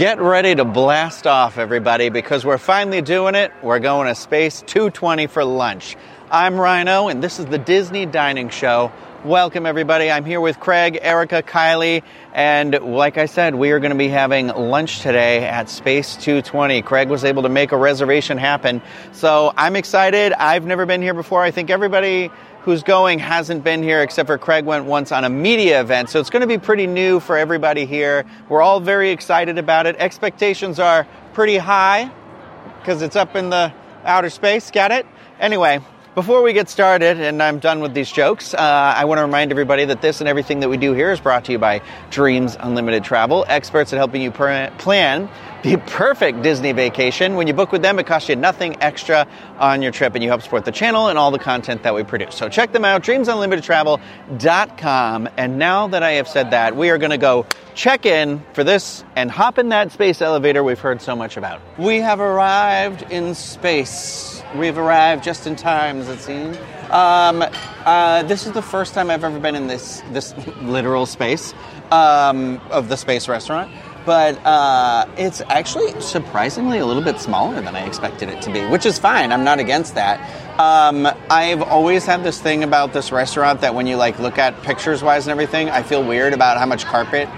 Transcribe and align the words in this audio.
Get 0.00 0.18
ready 0.18 0.54
to 0.54 0.64
blast 0.64 1.26
off, 1.26 1.58
everybody, 1.58 2.08
because 2.08 2.42
we're 2.42 2.56
finally 2.56 3.02
doing 3.02 3.34
it. 3.34 3.52
We're 3.62 3.80
going 3.80 4.08
to 4.08 4.14
Space 4.14 4.62
220 4.62 5.26
for 5.26 5.44
lunch. 5.44 5.94
I'm 6.30 6.58
Rhino, 6.58 7.08
and 7.08 7.22
this 7.22 7.38
is 7.38 7.44
the 7.44 7.58
Disney 7.58 8.06
Dining 8.06 8.48
Show. 8.48 8.92
Welcome, 9.26 9.66
everybody. 9.66 10.10
I'm 10.10 10.24
here 10.24 10.40
with 10.40 10.58
Craig, 10.58 10.98
Erica, 11.02 11.42
Kylie, 11.42 12.02
and 12.32 12.72
like 12.72 13.18
I 13.18 13.26
said, 13.26 13.54
we 13.54 13.72
are 13.72 13.78
going 13.78 13.92
to 13.92 13.98
be 13.98 14.08
having 14.08 14.46
lunch 14.46 15.00
today 15.00 15.44
at 15.46 15.68
Space 15.68 16.16
220. 16.16 16.80
Craig 16.80 17.10
was 17.10 17.22
able 17.22 17.42
to 17.42 17.50
make 17.50 17.72
a 17.72 17.76
reservation 17.76 18.38
happen, 18.38 18.80
so 19.12 19.52
I'm 19.54 19.76
excited. 19.76 20.32
I've 20.32 20.64
never 20.64 20.86
been 20.86 21.02
here 21.02 21.12
before. 21.12 21.42
I 21.42 21.50
think 21.50 21.68
everybody 21.68 22.30
who's 22.62 22.82
going 22.82 23.18
hasn't 23.18 23.64
been 23.64 23.82
here 23.82 24.02
except 24.02 24.26
for 24.26 24.38
Craig 24.38 24.64
went 24.64 24.84
once 24.84 25.12
on 25.12 25.24
a 25.24 25.30
media 25.30 25.80
event. 25.80 26.10
So 26.10 26.20
it's 26.20 26.30
going 26.30 26.42
to 26.42 26.46
be 26.46 26.58
pretty 26.58 26.86
new 26.86 27.20
for 27.20 27.36
everybody 27.36 27.86
here. 27.86 28.24
We're 28.48 28.62
all 28.62 28.80
very 28.80 29.10
excited 29.10 29.58
about 29.58 29.86
it. 29.86 29.96
Expectations 29.96 30.78
are 30.78 31.06
pretty 31.32 31.56
high 31.56 32.10
because 32.80 33.02
it's 33.02 33.16
up 33.16 33.36
in 33.36 33.50
the 33.50 33.72
outer 34.04 34.30
space. 34.30 34.70
Got 34.70 34.90
it? 34.92 35.06
Anyway, 35.38 35.80
before 36.14 36.42
we 36.42 36.52
get 36.52 36.68
started, 36.68 37.18
and 37.20 37.42
I'm 37.42 37.60
done 37.60 37.80
with 37.80 37.94
these 37.94 38.10
jokes, 38.10 38.52
uh, 38.52 38.58
I 38.58 39.04
want 39.04 39.18
to 39.18 39.22
remind 39.22 39.52
everybody 39.52 39.84
that 39.86 40.02
this 40.02 40.20
and 40.20 40.28
everything 40.28 40.60
that 40.60 40.68
we 40.68 40.76
do 40.76 40.92
here 40.92 41.12
is 41.12 41.20
brought 41.20 41.44
to 41.46 41.52
you 41.52 41.58
by 41.58 41.80
Dreams 42.10 42.56
Unlimited 42.58 43.04
Travel, 43.04 43.46
experts 43.48 43.92
at 43.92 43.96
helping 43.96 44.20
you 44.20 44.30
per- 44.30 44.70
plan 44.78 45.28
the 45.62 45.76
perfect 45.76 46.42
Disney 46.42 46.72
vacation. 46.72 47.36
When 47.36 47.46
you 47.46 47.52
book 47.52 47.70
with 47.70 47.82
them, 47.82 47.98
it 47.98 48.06
costs 48.06 48.26
you 48.28 48.36
nothing 48.36 48.82
extra 48.82 49.26
on 49.58 49.82
your 49.82 49.92
trip, 49.92 50.14
and 50.14 50.24
you 50.24 50.30
help 50.30 50.42
support 50.42 50.64
the 50.64 50.72
channel 50.72 51.08
and 51.08 51.18
all 51.18 51.30
the 51.30 51.38
content 51.38 51.82
that 51.84 51.94
we 51.94 52.02
produce. 52.02 52.34
So 52.34 52.48
check 52.48 52.72
them 52.72 52.84
out, 52.84 53.02
dreamsunlimitedtravel.com. 53.02 55.28
And 55.36 55.58
now 55.58 55.88
that 55.88 56.02
I 56.02 56.12
have 56.12 56.28
said 56.28 56.50
that, 56.50 56.76
we 56.76 56.90
are 56.90 56.98
going 56.98 57.10
to 57.10 57.18
go 57.18 57.46
check 57.74 58.04
in 58.04 58.42
for 58.52 58.64
this 58.64 59.04
and 59.16 59.30
hop 59.30 59.58
in 59.58 59.68
that 59.68 59.92
space 59.92 60.20
elevator 60.20 60.64
we've 60.64 60.80
heard 60.80 61.00
so 61.00 61.14
much 61.14 61.36
about. 61.36 61.60
We 61.78 61.98
have 61.98 62.20
arrived 62.20 63.02
in 63.12 63.34
space. 63.34 64.39
We've 64.54 64.78
arrived 64.78 65.22
just 65.22 65.46
in 65.46 65.56
time, 65.56 66.00
as 66.00 66.08
it 66.08 66.18
seems. 66.18 66.56
Um, 66.90 67.44
uh, 67.84 68.24
this 68.24 68.46
is 68.46 68.52
the 68.52 68.62
first 68.62 68.94
time 68.94 69.10
I've 69.10 69.22
ever 69.22 69.38
been 69.38 69.54
in 69.54 69.68
this 69.68 70.02
this 70.12 70.34
literal 70.60 71.06
space 71.06 71.54
um, 71.90 72.60
of 72.70 72.88
the 72.88 72.96
space 72.96 73.28
restaurant 73.28 73.70
but 74.06 74.38
uh, 74.46 75.06
it's 75.16 75.40
actually 75.42 75.98
surprisingly 76.00 76.78
a 76.78 76.86
little 76.86 77.02
bit 77.02 77.20
smaller 77.20 77.60
than 77.60 77.76
I 77.76 77.84
expected 77.86 78.28
it 78.28 78.42
to 78.42 78.52
be, 78.52 78.64
which 78.66 78.86
is 78.86 78.98
fine. 78.98 79.32
I'm 79.32 79.44
not 79.44 79.58
against 79.58 79.94
that. 79.94 80.18
Um, 80.58 81.06
I've 81.28 81.62
always 81.62 82.06
had 82.06 82.24
this 82.24 82.40
thing 82.40 82.62
about 82.62 82.92
this 82.92 83.12
restaurant 83.12 83.60
that 83.60 83.74
when 83.74 83.86
you 83.86 83.96
like 83.96 84.18
look 84.18 84.38
at 84.38 84.60
pictures 84.62 85.02
wise 85.02 85.26
and 85.26 85.32
everything, 85.32 85.70
I 85.70 85.82
feel 85.82 86.02
weird 86.02 86.32
about 86.32 86.58
how 86.58 86.66
much 86.66 86.84
carpet 86.86 87.28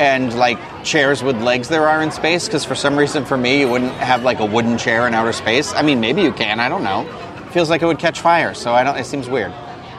and 0.00 0.36
like 0.36 0.58
chairs 0.84 1.22
with 1.22 1.40
legs 1.42 1.68
there 1.68 1.88
are 1.88 2.02
in 2.02 2.10
space. 2.10 2.46
Because 2.46 2.64
for 2.64 2.74
some 2.74 2.96
reason, 2.96 3.24
for 3.24 3.36
me, 3.36 3.60
you 3.60 3.68
wouldn't 3.68 3.92
have 3.92 4.22
like 4.22 4.40
a 4.40 4.46
wooden 4.46 4.78
chair 4.78 5.06
in 5.06 5.14
outer 5.14 5.32
space. 5.32 5.72
I 5.74 5.82
mean, 5.82 6.00
maybe 6.00 6.22
you 6.22 6.32
can. 6.32 6.60
I 6.60 6.68
don't 6.68 6.84
know. 6.84 7.06
It 7.46 7.52
feels 7.52 7.70
like 7.70 7.82
it 7.82 7.86
would 7.86 7.98
catch 7.98 8.20
fire, 8.20 8.54
so 8.54 8.72
I 8.72 8.84
don't. 8.84 8.96
It 8.96 9.06
seems 9.06 9.28
weird. 9.28 9.52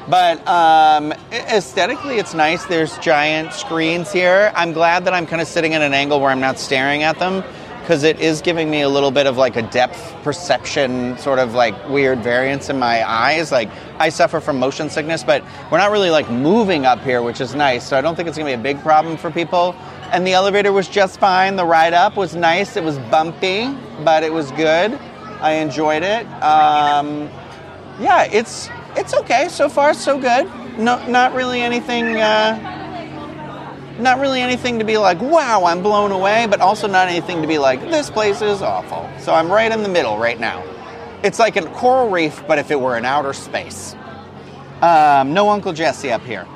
But 0.07 0.45
um, 0.47 1.13
aesthetically, 1.31 2.17
it's 2.17 2.33
nice. 2.33 2.65
There's 2.65 2.97
giant 2.97 3.53
screens 3.53 4.11
here. 4.11 4.51
I'm 4.55 4.73
glad 4.73 5.05
that 5.05 5.13
I'm 5.13 5.27
kind 5.27 5.41
of 5.41 5.47
sitting 5.47 5.75
at 5.75 5.83
an 5.83 5.93
angle 5.93 6.19
where 6.19 6.31
I'm 6.31 6.39
not 6.39 6.57
staring 6.57 7.03
at 7.03 7.19
them 7.19 7.43
because 7.89 8.03
it 8.03 8.19
is 8.19 8.39
giving 8.43 8.69
me 8.69 8.81
a 8.81 8.87
little 8.87 9.09
bit 9.09 9.25
of 9.25 9.35
like 9.35 9.55
a 9.55 9.63
depth 9.63 10.15
perception, 10.21 11.17
sort 11.17 11.39
of 11.39 11.55
like 11.55 11.89
weird 11.89 12.19
variance 12.19 12.69
in 12.69 12.77
my 12.77 13.03
eyes. 13.03 13.51
Like 13.51 13.67
I 13.97 14.09
suffer 14.09 14.39
from 14.39 14.59
motion 14.59 14.91
sickness, 14.91 15.23
but 15.23 15.43
we're 15.71 15.79
not 15.79 15.89
really 15.89 16.11
like 16.11 16.29
moving 16.29 16.85
up 16.85 17.01
here, 17.01 17.23
which 17.23 17.41
is 17.41 17.55
nice. 17.55 17.83
So 17.83 17.97
I 17.97 18.01
don't 18.01 18.15
think 18.15 18.27
it's 18.27 18.37
to 18.37 18.43
be 18.43 18.53
a 18.53 18.59
big 18.59 18.79
problem 18.81 19.17
for 19.17 19.31
people. 19.31 19.73
And 20.11 20.27
the 20.27 20.33
elevator 20.33 20.71
was 20.71 20.87
just 20.87 21.19
fine. 21.19 21.55
The 21.55 21.65
ride 21.65 21.95
up 21.95 22.15
was 22.15 22.35
nice. 22.35 22.77
It 22.77 22.83
was 22.83 22.99
bumpy, 23.09 23.75
but 24.05 24.21
it 24.21 24.31
was 24.31 24.51
good. 24.51 24.93
I 25.41 25.53
enjoyed 25.53 26.03
it. 26.03 26.27
Um, 26.43 27.27
yeah, 27.99 28.25
it's 28.25 28.69
it's 28.97 29.15
okay 29.15 29.49
so 29.49 29.67
far, 29.67 29.95
so 29.95 30.19
good. 30.19 30.45
No, 30.77 31.03
not 31.07 31.33
really 31.33 31.61
anything. 31.61 32.17
Uh, 32.17 32.78
not 33.99 34.19
really 34.19 34.41
anything 34.41 34.79
to 34.79 34.85
be 34.85 34.97
like, 34.97 35.21
wow, 35.21 35.65
I'm 35.65 35.83
blown 35.83 36.11
away, 36.11 36.47
but 36.47 36.61
also 36.61 36.87
not 36.87 37.07
anything 37.07 37.41
to 37.41 37.47
be 37.47 37.57
like, 37.57 37.81
this 37.81 38.09
place 38.09 38.41
is 38.41 38.61
awful. 38.61 39.09
So 39.19 39.33
I'm 39.33 39.51
right 39.51 39.71
in 39.71 39.83
the 39.83 39.89
middle 39.89 40.17
right 40.17 40.39
now. 40.39 40.63
It's 41.23 41.39
like 41.39 41.55
a 41.55 41.65
coral 41.71 42.09
reef, 42.09 42.43
but 42.47 42.59
if 42.59 42.71
it 42.71 42.79
were 42.79 42.97
in 42.97 43.05
outer 43.05 43.33
space. 43.33 43.95
Um, 44.81 45.33
no 45.33 45.49
Uncle 45.49 45.73
Jesse 45.73 46.11
up 46.11 46.21
here. 46.21 46.47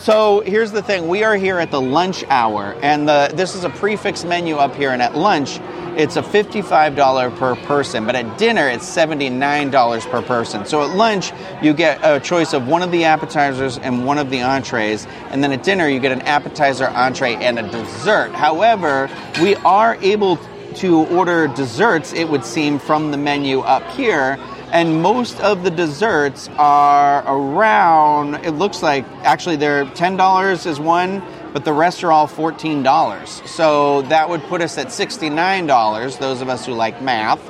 So 0.00 0.40
here's 0.40 0.72
the 0.72 0.82
thing: 0.82 1.08
we 1.08 1.24
are 1.24 1.36
here 1.36 1.58
at 1.58 1.70
the 1.70 1.80
lunch 1.80 2.24
hour, 2.28 2.74
and 2.80 3.06
the 3.06 3.30
this 3.34 3.54
is 3.54 3.64
a 3.64 3.68
prefix 3.68 4.24
menu 4.24 4.56
up 4.56 4.74
here. 4.74 4.92
And 4.92 5.02
at 5.02 5.14
lunch, 5.14 5.60
it's 5.94 6.16
a 6.16 6.22
$55 6.22 7.36
per 7.36 7.54
person, 7.66 8.06
but 8.06 8.14
at 8.14 8.38
dinner 8.38 8.66
it's 8.66 8.88
$79 8.88 10.10
per 10.10 10.22
person. 10.22 10.64
So 10.64 10.82
at 10.82 10.96
lunch 10.96 11.32
you 11.60 11.74
get 11.74 12.00
a 12.02 12.18
choice 12.18 12.54
of 12.54 12.66
one 12.66 12.80
of 12.80 12.90
the 12.92 13.04
appetizers 13.04 13.76
and 13.76 14.06
one 14.06 14.16
of 14.16 14.30
the 14.30 14.40
entrees, 14.40 15.06
and 15.28 15.44
then 15.44 15.52
at 15.52 15.62
dinner 15.64 15.86
you 15.86 16.00
get 16.00 16.12
an 16.12 16.22
appetizer, 16.22 16.88
entree, 16.88 17.34
and 17.34 17.58
a 17.58 17.70
dessert. 17.70 18.32
However, 18.32 19.10
we 19.42 19.54
are 19.56 19.96
able 19.96 20.38
to 20.76 21.04
order 21.08 21.46
desserts, 21.48 22.14
it 22.14 22.30
would 22.30 22.46
seem, 22.46 22.78
from 22.78 23.10
the 23.10 23.18
menu 23.18 23.60
up 23.60 23.86
here. 23.90 24.38
And 24.72 25.02
most 25.02 25.40
of 25.40 25.64
the 25.64 25.70
desserts 25.70 26.48
are 26.56 27.24
around, 27.26 28.36
it 28.44 28.52
looks 28.52 28.84
like, 28.84 29.04
actually, 29.24 29.56
they're 29.56 29.84
$10 29.84 30.66
is 30.66 30.78
one, 30.78 31.22
but 31.52 31.64
the 31.64 31.72
rest 31.72 32.04
are 32.04 32.12
all 32.12 32.28
$14. 32.28 33.48
So 33.48 34.02
that 34.02 34.28
would 34.28 34.42
put 34.42 34.62
us 34.62 34.78
at 34.78 34.86
$69, 34.88 36.18
those 36.18 36.40
of 36.40 36.48
us 36.48 36.66
who 36.66 36.72
like 36.74 37.02
math. 37.02 37.40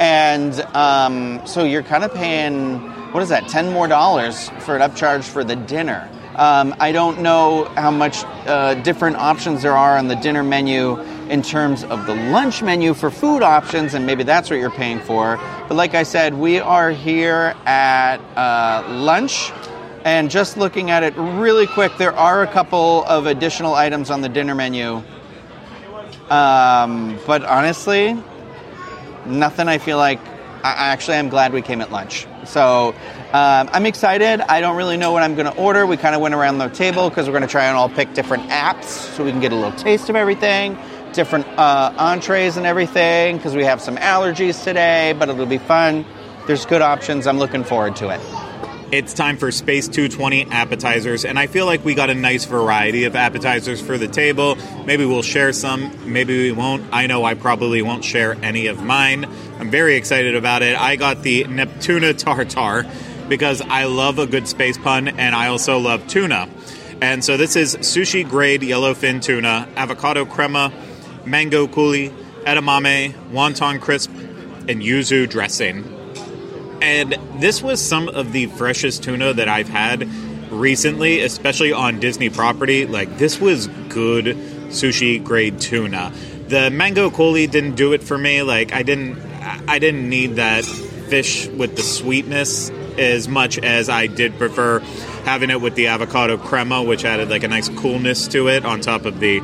And 0.00 0.52
um, 0.74 1.46
so 1.46 1.62
you're 1.62 1.84
kind 1.84 2.02
of 2.02 2.12
paying, 2.12 2.80
what 3.12 3.22
is 3.22 3.28
that, 3.28 3.46
10 3.48 3.72
more 3.72 3.86
dollars 3.86 4.48
for 4.60 4.74
an 4.74 4.82
upcharge 4.82 5.22
for 5.22 5.44
the 5.44 5.54
dinner. 5.54 6.10
Um, 6.36 6.74
I 6.80 6.90
don't 6.90 7.20
know 7.20 7.64
how 7.76 7.90
much 7.90 8.24
uh, 8.46 8.74
different 8.82 9.16
options 9.16 9.62
there 9.62 9.76
are 9.76 9.96
on 9.96 10.08
the 10.08 10.16
dinner 10.16 10.42
menu 10.42 11.00
in 11.30 11.42
terms 11.42 11.84
of 11.84 12.06
the 12.06 12.14
lunch 12.14 12.62
menu 12.62 12.92
for 12.92 13.10
food 13.10 13.42
options, 13.42 13.94
and 13.94 14.04
maybe 14.04 14.24
that's 14.24 14.50
what 14.50 14.58
you're 14.58 14.70
paying 14.70 15.00
for. 15.00 15.36
But 15.68 15.74
like 15.74 15.94
I 15.94 16.02
said, 16.02 16.34
we 16.34 16.58
are 16.58 16.90
here 16.90 17.54
at 17.66 18.18
uh, 18.36 18.84
lunch. 18.88 19.52
And 20.04 20.30
just 20.30 20.58
looking 20.58 20.90
at 20.90 21.02
it 21.02 21.14
really 21.16 21.66
quick, 21.66 21.96
there 21.96 22.14
are 22.14 22.42
a 22.42 22.46
couple 22.46 23.04
of 23.04 23.24
additional 23.24 23.74
items 23.74 24.10
on 24.10 24.20
the 24.20 24.28
dinner 24.28 24.54
menu. 24.54 25.02
Um, 26.28 27.18
but 27.26 27.42
honestly, 27.44 28.14
nothing 29.24 29.68
I 29.68 29.78
feel 29.78 29.96
like. 29.96 30.20
I, 30.62 30.92
actually, 30.92 31.16
I'm 31.16 31.28
glad 31.30 31.52
we 31.52 31.62
came 31.62 31.80
at 31.80 31.90
lunch. 31.90 32.26
So 32.44 32.94
um, 33.34 33.68
I'm 33.72 33.84
excited. 33.84 34.40
I 34.42 34.60
don't 34.60 34.76
really 34.76 34.96
know 34.96 35.10
what 35.10 35.24
I'm 35.24 35.34
going 35.34 35.52
to 35.52 35.56
order. 35.56 35.86
We 35.86 35.96
kind 35.96 36.14
of 36.14 36.20
went 36.20 36.36
around 36.36 36.58
the 36.58 36.68
table 36.68 37.08
because 37.08 37.26
we're 37.26 37.32
going 37.32 37.42
to 37.42 37.48
try 37.48 37.64
and 37.64 37.76
all 37.76 37.88
pick 37.88 38.14
different 38.14 38.44
apps 38.44 38.84
so 38.84 39.24
we 39.24 39.32
can 39.32 39.40
get 39.40 39.50
a 39.50 39.56
little 39.56 39.72
taste 39.72 40.08
of 40.08 40.14
everything, 40.14 40.78
different 41.14 41.44
uh, 41.58 41.92
entrees 41.98 42.56
and 42.56 42.64
everything 42.64 43.36
because 43.36 43.56
we 43.56 43.64
have 43.64 43.80
some 43.80 43.96
allergies 43.96 44.62
today, 44.62 45.16
but 45.18 45.28
it'll 45.28 45.46
be 45.46 45.58
fun. 45.58 46.04
There's 46.46 46.64
good 46.64 46.80
options. 46.80 47.26
I'm 47.26 47.38
looking 47.38 47.64
forward 47.64 47.96
to 47.96 48.10
it. 48.10 48.20
It's 48.92 49.12
time 49.12 49.36
for 49.36 49.50
Space 49.50 49.88
220 49.88 50.52
appetizers, 50.52 51.24
and 51.24 51.36
I 51.36 51.48
feel 51.48 51.66
like 51.66 51.84
we 51.84 51.96
got 51.96 52.10
a 52.10 52.14
nice 52.14 52.44
variety 52.44 53.02
of 53.02 53.16
appetizers 53.16 53.80
for 53.80 53.98
the 53.98 54.06
table. 54.06 54.56
Maybe 54.84 55.04
we'll 55.04 55.22
share 55.22 55.52
some, 55.52 55.90
maybe 56.12 56.40
we 56.40 56.52
won't. 56.52 56.84
I 56.92 57.08
know 57.08 57.24
I 57.24 57.34
probably 57.34 57.82
won't 57.82 58.04
share 58.04 58.36
any 58.44 58.68
of 58.68 58.84
mine. 58.84 59.24
I'm 59.58 59.70
very 59.70 59.96
excited 59.96 60.36
about 60.36 60.62
it. 60.62 60.80
I 60.80 60.94
got 60.94 61.24
the 61.24 61.42
Neptuna 61.42 62.16
Tartare 62.16 62.88
because 63.34 63.60
I 63.62 63.86
love 63.86 64.20
a 64.20 64.28
good 64.28 64.46
space 64.46 64.78
pun 64.78 65.08
and 65.08 65.34
I 65.34 65.48
also 65.48 65.76
love 65.80 66.06
tuna. 66.06 66.48
And 67.02 67.24
so 67.24 67.36
this 67.36 67.56
is 67.56 67.74
sushi 67.78 68.22
grade 68.26 68.60
yellowfin 68.60 69.20
tuna, 69.20 69.68
avocado 69.74 70.24
crema, 70.24 70.72
mango 71.24 71.66
coulis, 71.66 72.12
edamame, 72.44 73.12
wonton 73.32 73.80
crisp, 73.80 74.08
and 74.68 74.82
yuzu 74.82 75.28
dressing. 75.28 75.82
And 76.80 77.18
this 77.40 77.60
was 77.60 77.82
some 77.82 78.08
of 78.08 78.30
the 78.30 78.46
freshest 78.46 79.02
tuna 79.02 79.32
that 79.32 79.48
I've 79.48 79.68
had 79.68 80.08
recently, 80.52 81.20
especially 81.20 81.72
on 81.72 81.98
Disney 81.98 82.30
property. 82.30 82.86
Like, 82.86 83.18
this 83.18 83.40
was 83.40 83.66
good 83.88 84.26
sushi 84.68 85.22
grade 85.24 85.60
tuna. 85.60 86.12
The 86.46 86.70
mango 86.70 87.10
coulis 87.10 87.50
didn't 87.50 87.74
do 87.74 87.94
it 87.94 88.04
for 88.04 88.16
me. 88.16 88.42
Like, 88.42 88.72
I 88.72 88.84
didn't, 88.84 89.18
I 89.66 89.80
didn't 89.80 90.08
need 90.08 90.36
that 90.36 90.64
fish 90.64 91.48
with 91.48 91.74
the 91.74 91.82
sweetness 91.82 92.70
as 92.98 93.28
much 93.28 93.58
as 93.58 93.88
I 93.88 94.06
did 94.06 94.38
prefer 94.38 94.80
having 95.24 95.50
it 95.50 95.60
with 95.60 95.74
the 95.74 95.88
avocado 95.88 96.36
crema, 96.36 96.82
which 96.82 97.04
added 97.04 97.30
like 97.30 97.42
a 97.42 97.48
nice 97.48 97.68
coolness 97.68 98.28
to 98.28 98.48
it 98.48 98.64
on 98.64 98.80
top 98.80 99.04
of 99.04 99.20
the 99.20 99.40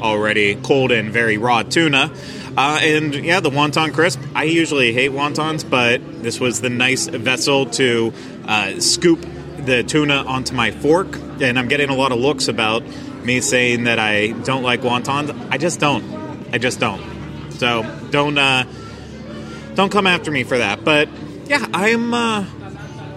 already 0.00 0.54
cold 0.56 0.90
and 0.92 1.12
very 1.12 1.38
raw 1.38 1.62
tuna. 1.62 2.12
Uh, 2.56 2.78
and 2.82 3.14
yeah, 3.14 3.40
the 3.40 3.50
wonton 3.50 3.92
crisp. 3.92 4.20
I 4.34 4.44
usually 4.44 4.92
hate 4.92 5.12
wontons, 5.12 5.68
but 5.68 6.00
this 6.22 6.40
was 6.40 6.60
the 6.60 6.70
nice 6.70 7.06
vessel 7.06 7.66
to 7.66 8.12
uh, 8.46 8.80
scoop 8.80 9.24
the 9.58 9.84
tuna 9.84 10.16
onto 10.16 10.54
my 10.54 10.70
fork. 10.70 11.16
And 11.40 11.58
I'm 11.58 11.68
getting 11.68 11.90
a 11.90 11.94
lot 11.94 12.12
of 12.12 12.18
looks 12.18 12.48
about 12.48 12.82
me 13.24 13.40
saying 13.40 13.84
that 13.84 13.98
I 13.98 14.28
don't 14.28 14.62
like 14.62 14.80
wontons. 14.80 15.48
I 15.50 15.58
just 15.58 15.80
don't. 15.80 16.04
I 16.52 16.58
just 16.58 16.80
don't. 16.80 17.50
So 17.52 17.82
don't 18.10 18.36
uh, 18.36 18.64
don't 19.74 19.90
come 19.90 20.06
after 20.06 20.30
me 20.30 20.42
for 20.44 20.58
that. 20.58 20.84
But 20.84 21.08
yeah, 21.46 21.66
I'm 21.72 22.12
uh, 22.12 22.44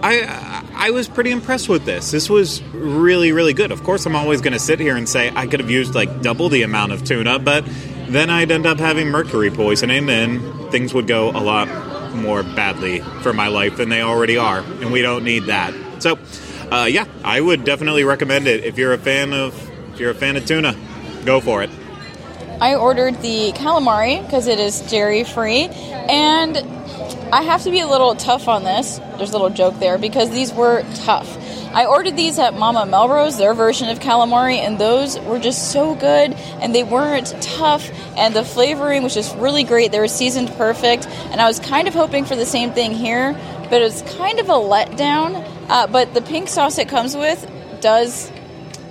I 0.04 0.62
I 0.74 0.90
was 0.90 1.08
pretty 1.08 1.30
impressed 1.30 1.70
with 1.70 1.86
this. 1.86 2.10
This 2.10 2.28
was 2.28 2.62
really 2.74 3.32
really 3.32 3.54
good. 3.54 3.72
Of 3.72 3.82
course, 3.82 4.04
I'm 4.04 4.14
always 4.14 4.42
going 4.42 4.52
to 4.52 4.58
sit 4.58 4.78
here 4.78 4.96
and 4.96 5.08
say 5.08 5.32
I 5.34 5.46
could 5.46 5.60
have 5.60 5.70
used 5.70 5.94
like 5.94 6.20
double 6.20 6.50
the 6.50 6.62
amount 6.62 6.92
of 6.92 7.04
tuna, 7.04 7.38
but 7.38 7.64
then 8.08 8.28
I'd 8.28 8.50
end 8.50 8.66
up 8.66 8.78
having 8.78 9.08
mercury 9.08 9.50
poisoning, 9.50 10.10
and 10.10 10.70
things 10.70 10.92
would 10.92 11.06
go 11.06 11.30
a 11.30 11.40
lot 11.40 11.68
more 12.14 12.42
badly 12.42 13.00
for 13.22 13.32
my 13.32 13.48
life 13.48 13.78
than 13.78 13.88
they 13.88 14.02
already 14.02 14.36
are, 14.36 14.58
and 14.58 14.92
we 14.92 15.00
don't 15.00 15.24
need 15.24 15.44
that. 15.44 15.72
So, 16.02 16.18
uh, 16.70 16.84
yeah, 16.84 17.06
I 17.24 17.40
would 17.40 17.64
definitely 17.64 18.04
recommend 18.04 18.46
it 18.46 18.62
if 18.62 18.76
you're 18.76 18.92
a 18.92 18.98
fan 18.98 19.32
of 19.32 19.54
if 19.94 20.00
you're 20.00 20.10
a 20.10 20.14
fan 20.14 20.36
of 20.36 20.44
tuna. 20.44 20.76
Go 21.24 21.40
for 21.40 21.62
it. 21.62 21.70
I 22.60 22.74
ordered 22.74 23.22
the 23.22 23.52
calamari 23.52 24.22
because 24.22 24.48
it 24.48 24.60
is 24.60 24.80
dairy 24.82 25.24
free, 25.24 25.68
and 26.10 26.56
I 27.32 27.42
have 27.42 27.62
to 27.64 27.70
be 27.70 27.80
a 27.80 27.86
little 27.86 28.14
tough 28.14 28.46
on 28.46 28.62
this. 28.62 28.98
There's 29.16 29.30
a 29.30 29.32
little 29.32 29.50
joke 29.50 29.78
there 29.80 29.98
because 29.98 30.30
these 30.30 30.52
were 30.52 30.84
tough. 30.94 31.36
I 31.74 31.86
ordered 31.86 32.16
these 32.16 32.38
at 32.38 32.54
Mama 32.54 32.86
Melrose, 32.86 33.36
their 33.36 33.54
version 33.54 33.88
of 33.88 33.98
calamari, 33.98 34.58
and 34.58 34.78
those 34.78 35.18
were 35.18 35.40
just 35.40 35.72
so 35.72 35.96
good, 35.96 36.32
and 36.34 36.72
they 36.72 36.84
weren't 36.84 37.34
tough, 37.42 37.90
and 38.16 38.34
the 38.36 38.44
flavoring 38.44 39.02
was 39.02 39.12
just 39.12 39.34
really 39.36 39.64
great. 39.64 39.90
They 39.90 39.98
were 39.98 40.06
seasoned 40.06 40.50
perfect, 40.52 41.08
and 41.32 41.40
I 41.40 41.48
was 41.48 41.58
kind 41.58 41.88
of 41.88 41.94
hoping 41.94 42.24
for 42.24 42.36
the 42.36 42.46
same 42.46 42.72
thing 42.72 42.92
here, 42.92 43.32
but 43.70 43.82
it 43.82 43.84
was 43.84 44.02
kind 44.16 44.38
of 44.38 44.48
a 44.48 44.52
letdown. 44.52 45.44
Uh, 45.68 45.88
but 45.88 46.14
the 46.14 46.22
pink 46.22 46.48
sauce 46.48 46.78
it 46.78 46.88
comes 46.88 47.16
with 47.16 47.50
does 47.80 48.30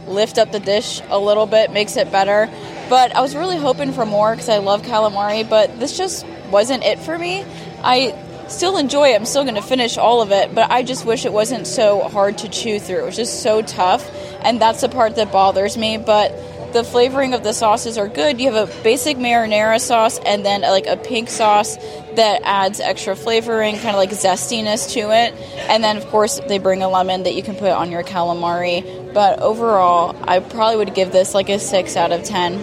lift 0.06 0.38
up 0.38 0.52
the 0.52 0.60
dish 0.60 1.02
a 1.10 1.18
little 1.18 1.46
bit, 1.46 1.72
makes 1.72 1.96
it 1.96 2.12
better. 2.12 2.50
But 2.90 3.16
I 3.16 3.22
was 3.22 3.36
really 3.36 3.58
hoping 3.58 3.94
for 3.94 4.06
more 4.06 4.32
because 4.34 4.50
I 4.50 4.58
love 4.58 4.82
calamari, 4.82 5.48
but 5.48 5.80
this 5.80 5.98
just 5.98 6.26
wasn't 6.52 6.84
it 6.84 7.00
for 7.00 7.18
me. 7.18 7.46
I 7.84 8.18
still 8.48 8.78
enjoy 8.78 9.10
it. 9.10 9.16
I'm 9.16 9.26
still 9.26 9.44
going 9.44 9.56
to 9.56 9.62
finish 9.62 9.98
all 9.98 10.22
of 10.22 10.32
it, 10.32 10.54
but 10.54 10.72
I 10.72 10.84
just 10.84 11.06
wish 11.06 11.26
it 11.26 11.34
wasn't 11.34 11.68
so 11.68 12.02
hard 12.02 12.38
to 12.40 12.50
chew 12.50 12.80
through. 12.80 13.00
It 13.00 13.06
was 13.06 13.16
just 13.16 13.42
so 13.42 13.62
tough, 13.62 14.10
and 14.42 14.62
that's 14.62 14.82
the 14.82 14.90
part 14.90 15.16
that 15.16 15.32
bothers 15.32 15.78
me. 15.78 15.98
But 15.98 16.32
the 16.74 16.84
flavoring 16.84 17.34
of 17.34 17.44
the 17.44 17.54
sauces 17.54 17.98
are 17.98 18.08
good. 18.08 18.42
You 18.42 18.52
have 18.52 18.70
a 18.70 18.84
basic 18.84 19.18
marinara 19.18 19.80
sauce 19.80 20.20
and 20.26 20.44
then 20.44 20.62
like 20.62 20.88
a 20.88 20.98
pink 20.98 21.30
sauce 21.30 21.78
that 22.16 22.42
adds 22.44 22.80
extra 22.80 23.16
flavoring, 23.16 23.76
kind 23.76 23.90
of 23.90 23.96
like 23.96 24.10
zestiness 24.10 24.92
to 24.94 25.12
it. 25.12 25.34
And 25.70 25.84
then, 25.84 25.98
of 25.98 26.08
course, 26.08 26.40
they 26.48 26.58
bring 26.58 26.82
a 26.82 26.90
lemon 26.90 27.24
that 27.24 27.36
you 27.36 27.44
can 27.44 27.56
put 27.56 27.72
on 27.72 27.92
your 27.92 28.04
calamari. 28.04 29.14
But 29.14 29.40
overall, 29.40 30.16
I 30.28 30.40
probably 30.40 30.78
would 30.78 30.96
give 30.96 31.12
this 31.12 31.36
like 31.36 31.50
a 31.50 31.60
6 31.60 31.96
out 31.96 32.12
of 32.12 32.24
10. 32.24 32.54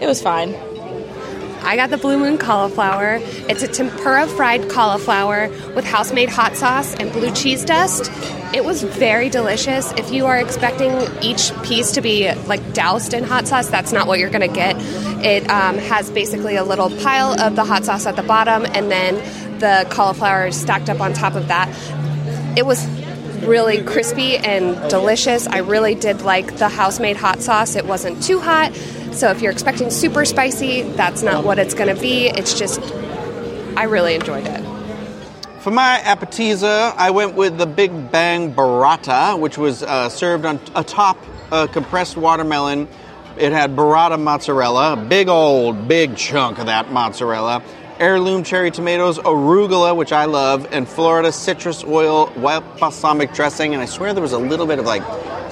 It 0.00 0.06
was 0.06 0.22
fine. 0.22 0.73
I 1.64 1.76
got 1.76 1.90
the 1.90 1.96
Blue 1.96 2.18
Moon 2.18 2.36
cauliflower. 2.36 3.18
It's 3.48 3.62
a 3.62 3.68
tempura 3.68 4.26
fried 4.26 4.68
cauliflower 4.68 5.48
with 5.74 5.84
house 5.84 6.12
made 6.12 6.28
hot 6.28 6.56
sauce 6.56 6.94
and 6.94 7.10
blue 7.10 7.32
cheese 7.32 7.64
dust. 7.64 8.10
It 8.54 8.64
was 8.64 8.82
very 8.82 9.30
delicious. 9.30 9.90
If 9.92 10.12
you 10.12 10.26
are 10.26 10.38
expecting 10.38 10.92
each 11.22 11.52
piece 11.62 11.92
to 11.92 12.02
be 12.02 12.32
like 12.46 12.74
doused 12.74 13.14
in 13.14 13.24
hot 13.24 13.48
sauce, 13.48 13.68
that's 13.68 13.92
not 13.92 14.06
what 14.06 14.18
you're 14.18 14.30
going 14.30 14.48
to 14.48 14.54
get. 14.54 14.76
It 15.24 15.48
um, 15.48 15.78
has 15.78 16.10
basically 16.10 16.56
a 16.56 16.64
little 16.64 16.90
pile 16.98 17.32
of 17.40 17.56
the 17.56 17.64
hot 17.64 17.84
sauce 17.84 18.06
at 18.06 18.16
the 18.16 18.22
bottom 18.22 18.66
and 18.66 18.90
then 18.90 19.16
the 19.58 19.86
cauliflower 19.90 20.48
is 20.48 20.60
stacked 20.60 20.90
up 20.90 21.00
on 21.00 21.14
top 21.14 21.34
of 21.34 21.48
that. 21.48 21.68
It 22.56 22.66
was 22.66 22.86
really 23.44 23.82
crispy 23.82 24.36
and 24.36 24.90
delicious. 24.90 25.46
I 25.46 25.58
really 25.58 25.94
did 25.94 26.22
like 26.22 26.56
the 26.56 26.68
house 26.68 27.00
made 27.00 27.16
hot 27.16 27.40
sauce. 27.40 27.76
It 27.76 27.86
wasn't 27.86 28.22
too 28.22 28.40
hot. 28.40 28.72
So 29.14 29.30
if 29.30 29.40
you're 29.40 29.52
expecting 29.52 29.90
super 29.90 30.24
spicy, 30.24 30.82
that's 30.82 31.22
not 31.22 31.44
what 31.44 31.60
it's 31.60 31.72
going 31.72 31.94
to 31.94 32.00
be. 32.00 32.26
It's 32.26 32.58
just, 32.58 32.80
I 33.76 33.84
really 33.84 34.16
enjoyed 34.16 34.44
it. 34.44 34.60
For 35.60 35.70
my 35.70 36.00
appetizer, 36.00 36.92
I 36.96 37.10
went 37.10 37.36
with 37.36 37.56
the 37.56 37.66
Big 37.66 38.10
Bang 38.10 38.52
Burrata, 38.52 39.38
which 39.38 39.56
was 39.56 39.84
uh, 39.84 40.08
served 40.08 40.44
on 40.44 40.60
atop 40.74 41.16
a 41.52 41.68
compressed 41.68 42.16
watermelon. 42.16 42.88
It 43.38 43.52
had 43.52 43.76
burrata 43.76 44.20
mozzarella, 44.20 44.94
a 44.94 44.96
big 44.96 45.28
old, 45.28 45.86
big 45.86 46.16
chunk 46.16 46.58
of 46.58 46.66
that 46.66 46.90
mozzarella, 46.90 47.62
heirloom 47.98 48.42
cherry 48.42 48.70
tomatoes, 48.70 49.18
arugula, 49.18 49.96
which 49.96 50.12
I 50.12 50.24
love, 50.24 50.66
and 50.72 50.88
Florida 50.88 51.32
citrus 51.32 51.84
oil, 51.84 52.32
wild 52.36 52.64
balsamic 52.78 53.32
dressing, 53.32 53.74
and 53.74 53.82
I 53.82 53.86
swear 53.86 54.12
there 54.12 54.22
was 54.22 54.32
a 54.32 54.38
little 54.38 54.66
bit 54.66 54.78
of 54.78 54.86
like 54.86 55.02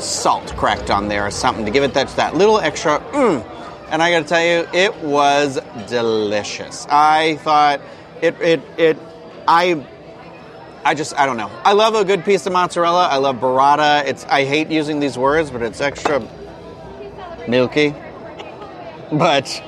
salt 0.01 0.55
cracked 0.57 0.91
on 0.91 1.09
there 1.09 1.27
or 1.27 1.31
something 1.31 1.65
to 1.65 1.71
give 1.71 1.85
it 1.85 1.95
that, 1.95 2.09
that 2.17 2.35
little 2.35 2.59
extra 2.59 2.99
mmm. 3.13 3.49
And 3.91 4.03
I 4.03 4.11
gotta 4.11 4.25
tell 4.25 4.43
you, 4.43 4.67
it 4.73 4.97
was 5.03 5.61
delicious. 5.89 6.87
I 6.89 7.37
thought 7.37 7.81
it, 8.23 8.41
it, 8.41 8.61
it, 8.79 8.99
I 9.47 9.87
I 10.85 10.95
just 10.95 11.17
I 11.19 11.27
don't 11.27 11.37
know. 11.37 11.51
I 11.65 11.75
love 11.75 11.95
a 11.95 12.05
good 12.05 12.25
piece 12.25 12.47
of 12.47 12.53
mozzarella. 12.53 13.07
I 13.07 13.19
love 13.19 13.37
burrata. 13.37 14.05
It's 14.05 14.25
I 14.25 14.45
hate 14.45 14.69
using 14.69 14.99
these 14.99 15.17
words, 15.17 15.51
but 15.51 15.63
it's 15.63 15.81
extra 15.81 16.27
milky. 17.47 17.95
But 19.13 19.63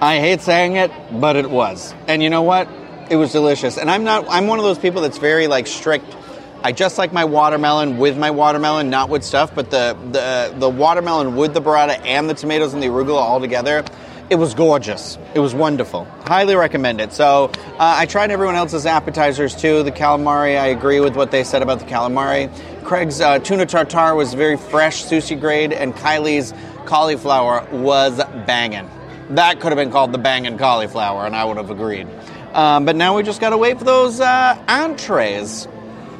I 0.00 0.20
hate 0.20 0.40
saying 0.42 0.76
it, 0.76 0.92
but 1.12 1.34
it 1.34 1.50
was. 1.50 1.92
And 2.06 2.22
you 2.22 2.30
know 2.30 2.42
what? 2.42 2.68
It 3.10 3.16
was 3.16 3.32
delicious. 3.32 3.78
And 3.78 3.90
I'm 3.90 4.04
not 4.04 4.26
I'm 4.28 4.46
one 4.46 4.58
of 4.58 4.64
those 4.64 4.78
people 4.78 5.02
that's 5.02 5.18
very 5.18 5.48
like 5.48 5.66
strict. 5.66 6.16
I 6.62 6.72
just 6.72 6.98
like 6.98 7.12
my 7.12 7.24
watermelon 7.24 7.98
with 7.98 8.16
my 8.16 8.30
watermelon, 8.30 8.90
not 8.90 9.08
with 9.08 9.24
stuff, 9.24 9.54
but 9.54 9.70
the 9.70 9.96
the 10.12 10.54
the 10.56 10.68
watermelon 10.68 11.34
with 11.34 11.52
the 11.52 11.60
burrata 11.60 12.00
and 12.04 12.30
the 12.30 12.34
tomatoes 12.34 12.74
and 12.74 12.82
the 12.82 12.86
arugula 12.88 13.16
all 13.16 13.40
together. 13.40 13.84
It 14.30 14.36
was 14.36 14.54
gorgeous. 14.54 15.18
It 15.34 15.40
was 15.40 15.54
wonderful. 15.54 16.04
Highly 16.26 16.54
recommend 16.54 17.00
it. 17.00 17.12
So 17.14 17.50
uh, 17.54 17.76
I 17.78 18.04
tried 18.04 18.30
everyone 18.30 18.56
else's 18.56 18.84
appetizers 18.84 19.56
too. 19.56 19.82
The 19.82 19.90
calamari, 19.90 20.60
I 20.60 20.66
agree 20.66 21.00
with 21.00 21.16
what 21.16 21.30
they 21.30 21.44
said 21.44 21.62
about 21.62 21.78
the 21.78 21.86
calamari. 21.86 22.52
Craig's 22.84 23.22
uh, 23.22 23.38
tuna 23.38 23.64
tartare 23.64 24.14
was 24.14 24.34
very 24.34 24.58
fresh, 24.58 25.02
sushi 25.02 25.40
grade, 25.40 25.72
and 25.72 25.94
Kylie's 25.94 26.52
cauliflower 26.84 27.66
was 27.72 28.18
banging. 28.46 28.90
That 29.30 29.60
could 29.60 29.72
have 29.72 29.76
been 29.76 29.90
called 29.90 30.12
the 30.12 30.18
banging 30.18 30.58
cauliflower, 30.58 31.26
and 31.26 31.36
I 31.36 31.44
would 31.44 31.56
have 31.56 31.70
agreed. 31.70 32.06
Um, 32.54 32.84
but 32.84 32.96
now 32.96 33.16
we 33.16 33.22
just 33.22 33.40
got 33.40 33.50
to 33.50 33.58
wait 33.58 33.78
for 33.78 33.84
those 33.84 34.20
uh, 34.20 34.62
entrees. 34.68 35.68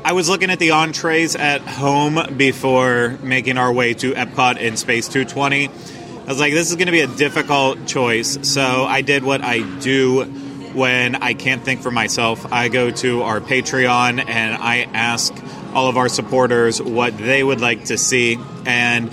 I 0.04 0.12
was 0.12 0.28
looking 0.28 0.50
at 0.50 0.58
the 0.58 0.70
entrees 0.70 1.34
at 1.34 1.60
home 1.62 2.36
before 2.36 3.18
making 3.22 3.58
our 3.58 3.72
way 3.72 3.94
to 3.94 4.12
Epcot 4.12 4.58
in 4.58 4.76
Space 4.76 5.08
220. 5.08 5.68
I 5.68 5.70
was 6.26 6.38
like, 6.38 6.52
this 6.52 6.70
is 6.70 6.76
going 6.76 6.86
to 6.86 6.92
be 6.92 7.00
a 7.00 7.06
difficult 7.06 7.86
choice. 7.86 8.38
So 8.42 8.84
I 8.84 9.00
did 9.00 9.24
what 9.24 9.42
I 9.42 9.60
do 9.80 10.24
when 10.74 11.16
I 11.16 11.34
can't 11.34 11.64
think 11.64 11.82
for 11.82 11.90
myself. 11.90 12.52
I 12.52 12.68
go 12.68 12.90
to 12.90 13.22
our 13.22 13.40
Patreon 13.40 14.24
and 14.28 14.54
I 14.54 14.88
ask 14.92 15.34
all 15.74 15.88
of 15.88 15.96
our 15.96 16.08
supporters 16.08 16.80
what 16.80 17.16
they 17.16 17.42
would 17.42 17.60
like 17.60 17.86
to 17.86 17.98
see. 17.98 18.38
And 18.66 19.10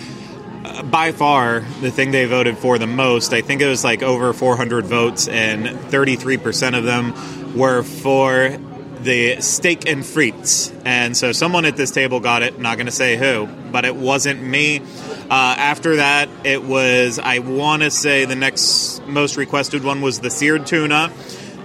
by 0.84 1.12
far, 1.12 1.62
the 1.81 1.91
thing 1.91 2.12
they 2.12 2.25
voted 2.25 2.57
for 2.57 2.77
the 2.77 2.88
most, 2.88 3.34
I 3.34 3.41
think 3.41 3.62
it 3.62 3.67
was 3.67 3.84
like 3.84 4.03
over 4.03 4.34
400 4.34 4.86
votes, 4.86 5.27
and 5.27 5.65
33% 5.65 6.77
of 6.77 6.84
them 6.84 7.57
were 7.57 7.84
for 7.84 8.57
the 9.05 9.39
steak 9.41 9.88
and 9.88 10.03
frites. 10.03 10.74
And 10.86 11.15
so 11.15 11.31
someone 11.31 11.65
at 11.65 11.77
this 11.77 11.91
table 11.91 12.19
got 12.19 12.43
it. 12.43 12.60
Not 12.60 12.77
going 12.77 12.88
to 12.88 12.91
say 12.91 13.15
who, 13.15 13.48
but 13.72 13.86
it 13.86 13.95
wasn't 13.95 14.41
me. 14.41 14.79
Uh, 14.79 15.55
after 15.57 15.98
that, 15.98 16.27
it 16.43 16.63
was, 16.63 17.19
I 17.19 17.39
want 17.39 17.84
to 17.84 17.91
say 17.91 18.25
the 18.25 18.36
next 18.36 19.05
most 19.07 19.38
requested 19.38 19.84
one 19.84 20.01
was 20.01 20.19
the 20.19 20.29
seared 20.29 20.65
tuna, 20.65 21.12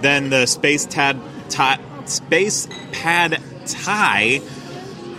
then 0.01 0.29
the 0.29 0.45
space 0.45 0.85
tad, 0.85 1.19
ta, 1.49 1.79
space 2.05 2.67
pad 2.91 3.41
thai. 3.65 4.41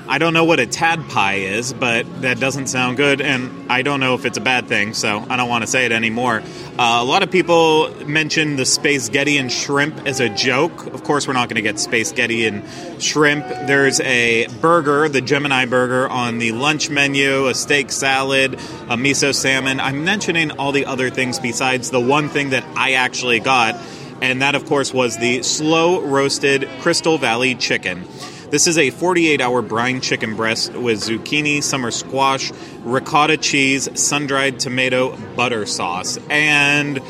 I 0.09 0.19
don't 0.19 0.35
know 0.35 0.45
what 0.45 0.59
a 0.61 0.67
tad 0.67 1.09
pie 1.09 1.37
is, 1.37 1.73
but 1.73 2.23
that 2.23 2.41
doesn't 2.41 2.67
sound 2.67 2.97
good, 2.97 3.21
and 3.21 3.71
I 3.71 3.83
don't 3.83 4.01
know 4.01 4.15
if 4.15 4.25
it's 4.25 4.37
a 4.37 4.43
bad 4.43 4.67
thing, 4.67 4.95
so 4.95 5.25
I 5.29 5.37
don't 5.37 5.49
want 5.49 5.63
to 5.63 5.67
say 5.67 5.87
it 5.87 5.93
anymore. 5.93 6.43
Uh, 6.79 6.99
a 7.01 7.05
lot 7.05 7.23
of 7.23 7.31
people 7.31 7.95
mention 8.05 8.57
the 8.57 8.67
space 8.67 9.09
Getty 9.09 9.39
and 9.39 9.51
shrimp 9.51 10.07
as 10.07 10.21
a 10.21 10.29
joke. 10.29 10.87
Of 10.87 11.05
course, 11.05 11.27
we're 11.27 11.35
not 11.35 11.49
going 11.49 11.57
to 11.57 11.63
get 11.63 11.79
space 11.79 12.13
Getty 12.13 12.47
and 12.47 12.65
shrimp. 13.03 13.47
There's 13.47 14.01
a 14.01 14.49
burger, 14.61 15.09
the 15.09 15.21
Gemini 15.21 15.67
burger, 15.67 16.09
on 16.09 16.39
the 16.39 16.53
lunch 16.53 16.91
menu, 16.91 17.47
a 17.47 17.55
steak 17.55 17.93
salad, 17.93 18.55
a 18.55 18.97
miso 18.97 19.35
salmon. 19.35 19.81
I'm 19.81 20.05
mentioning 20.05 20.51
all 20.53 20.73
the 20.73 20.87
other 20.87 21.11
things 21.11 21.39
besides 21.39 21.91
the 21.91 22.01
one 22.01 22.29
thing 22.29 22.51
that 22.51 22.65
I 22.77 22.95
actually 22.95 23.41
got, 23.41 23.77
and 24.21 24.43
that, 24.43 24.55
of 24.55 24.67
course, 24.67 24.93
was 24.93 25.17
the 25.17 25.43
slow 25.43 26.01
roasted 26.01 26.69
Crystal 26.81 27.19
Valley 27.19 27.55
chicken. 27.55 28.05
This 28.53 28.67
is 28.67 28.77
a 28.77 28.91
48 28.91 29.41
hour 29.41 29.63
brine 29.63 30.03
chicken 30.03 30.37
breast 30.37 30.75
with 30.75 31.01
zucchini, 31.01 31.63
summer 31.63 31.91
squash, 31.91 32.53
ricotta 32.85 33.39
cheese, 33.39 33.89
sun 33.99 34.27
dried 34.27 34.61
tomato, 34.61 35.17
butter 35.35 35.65
sauce. 35.65 36.19
And 36.29 37.01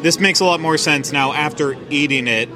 this 0.00 0.18
makes 0.18 0.40
a 0.40 0.46
lot 0.46 0.60
more 0.60 0.78
sense 0.78 1.12
now 1.12 1.34
after 1.34 1.76
eating 1.90 2.26
it 2.26 2.48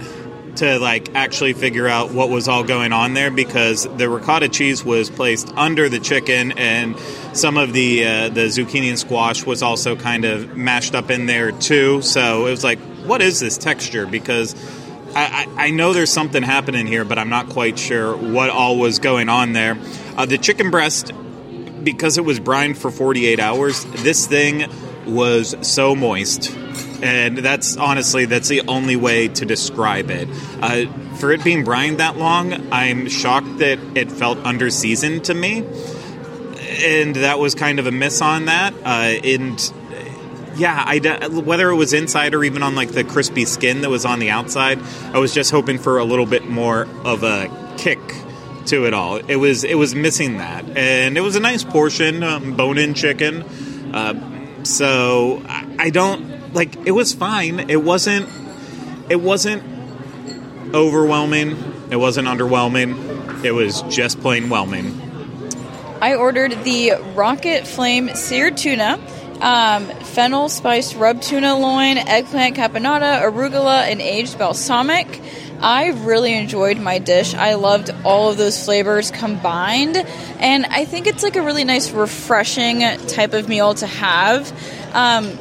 to 0.57 0.79
like 0.79 1.15
actually 1.15 1.53
figure 1.53 1.87
out 1.87 2.11
what 2.11 2.31
was 2.31 2.49
all 2.49 2.65
going 2.65 2.95
on 2.95 3.13
there 3.13 3.31
because 3.31 3.87
the 3.99 4.09
ricotta 4.09 4.49
cheese 4.49 4.83
was 4.83 5.11
placed 5.11 5.53
under 5.55 5.91
the 5.91 6.01
chicken 6.01 6.53
and 6.53 6.99
some 7.35 7.59
of 7.59 7.75
the 7.75 8.07
uh, 8.07 8.29
the 8.31 8.47
zucchini 8.47 8.89
and 8.89 8.99
squash 8.99 9.45
was 9.45 9.63
also 9.63 9.95
kind 9.95 10.25
of 10.25 10.57
mashed 10.57 10.95
up 10.95 11.11
in 11.11 11.27
there 11.27 11.53
too. 11.53 12.01
So 12.01 12.47
it 12.47 12.51
was 12.51 12.65
like, 12.65 12.79
what 13.05 13.21
is 13.21 13.41
this 13.41 13.59
texture? 13.59 14.07
Because 14.07 14.55
I, 15.15 15.49
I, 15.57 15.71
know 15.71 15.93
there's 15.93 16.13
something 16.13 16.43
happening 16.43 16.87
here, 16.87 17.05
but 17.05 17.19
I'm 17.19 17.29
not 17.29 17.49
quite 17.49 17.79
sure 17.79 18.17
what 18.17 18.51
all 18.51 18.79
was 18.79 18.99
going 18.99 19.29
on 19.29 19.53
there. 19.53 19.79
Uh, 20.17 20.27
the 20.27 20.39
chicken 20.39 20.71
breast, 20.71 21.13
because 21.83 22.19
it 22.19 22.25
was 22.25 22.41
brined 22.41 22.79
for 22.79 22.91
48 22.91 23.41
hours, 23.41 23.85
this 23.85 24.27
thing 24.27 24.71
was 25.07 25.55
so 25.63 25.95
moist 25.95 26.57
and 27.03 27.39
that's 27.39 27.77
honestly 27.77 28.25
that's 28.27 28.49
the 28.49 28.63
only 28.69 28.97
way 28.97 29.29
to 29.29 29.45
describe 29.45 30.11
it. 30.11 30.29
Uh, 30.63 30.87
for 31.17 31.33
it 31.33 31.43
being 31.45 31.65
brined 31.65 31.99
that 31.99 32.17
long, 32.17 32.73
I'm 32.73 33.09
shocked 33.09 33.59
that 33.59 33.79
it 33.97 34.11
felt 34.11 34.39
under 34.39 34.71
seasoned 34.71 35.25
to 35.25 35.35
me, 35.35 35.59
and 36.85 37.17
that 37.17 37.39
was 37.39 37.55
kind 37.55 37.79
of 37.79 37.87
a 37.87 37.93
miss 37.93 38.23
on 38.23 38.47
that. 38.47 38.73
Uh, 38.85 39.21
and 39.25 39.73
yeah, 40.57 40.83
I, 40.87 41.29
whether 41.29 41.71
it 41.71 41.77
was 41.77 41.93
inside 41.93 42.35
or 42.35 42.45
even 42.45 42.63
on 42.63 42.75
like 42.75 42.91
the 42.91 43.05
crispy 43.05 43.45
skin 43.45 43.81
that 43.83 43.91
was 43.91 44.05
on 44.05 44.19
the 44.19 44.31
outside, 44.31 44.81
I 45.13 45.19
was 45.19 45.33
just 45.33 45.51
hoping 45.51 45.79
for 45.79 45.99
a 45.99 46.05
little 46.05 46.27
bit 46.27 46.47
more 46.47 46.87
of 47.05 47.23
a 47.23 47.75
kick 47.79 48.01
to 48.67 48.87
it 48.87 48.95
all. 48.95 49.17
It 49.17 49.37
was 49.37 49.65
it 49.65 49.77
was 49.77 49.95
missing 49.95 50.39
that, 50.39 50.65
and 50.77 51.17
it 51.17 51.21
was 51.21 51.37
a 51.37 51.41
nice 51.41 51.65
portion, 51.65 52.23
um, 52.23 52.57
bone-in 52.57 52.95
chicken. 52.95 53.43
Uh, 53.95 54.65
so 54.65 55.43
I, 55.47 55.77
I 55.79 55.91
don't 55.91 56.55
like 56.55 56.87
it 56.87 56.93
was 56.93 57.13
fine. 57.13 57.71
It 57.71 57.83
wasn't 57.83 58.29
it 59.09 59.21
wasn't 59.21 59.63
overwhelming. 60.75 61.57
It 61.91 61.97
wasn't 61.97 62.29
underwhelming. 62.29 63.45
It 63.45 63.53
was 63.53 63.83
just 63.83 64.21
plain 64.21 64.49
whelming. 64.49 64.99
I 66.01 66.15
ordered 66.15 66.53
the 66.65 66.95
Rocket 67.15 67.67
Flame 67.67 68.15
seared 68.15 68.57
tuna, 68.57 68.99
um, 69.43 69.89
fennel 69.89 70.49
spiced 70.49 70.95
rub 70.95 71.21
tuna 71.21 71.59
loin, 71.59 71.99
eggplant 71.99 72.57
caponata, 72.57 73.23
arugula, 73.23 73.83
and 73.91 74.01
aged 74.01 74.39
balsamic. 74.39 75.21
I 75.61 75.89
really 75.89 76.35
enjoyed 76.35 76.79
my 76.79 76.99
dish. 76.99 77.35
I 77.35 77.55
loved 77.55 77.91
all 78.05 78.31
of 78.31 78.37
those 78.37 78.65
flavors 78.65 79.11
combined, 79.11 79.97
and 79.97 80.65
I 80.67 80.85
think 80.85 81.07
it's 81.07 81.23
like 81.23 81.37
a 81.37 81.43
really 81.43 81.65
nice, 81.65 81.91
refreshing 81.91 82.81
type 83.09 83.33
of 83.35 83.49
meal 83.49 83.75
to 83.75 83.87
have. 83.87 84.51
Um, 84.95 85.39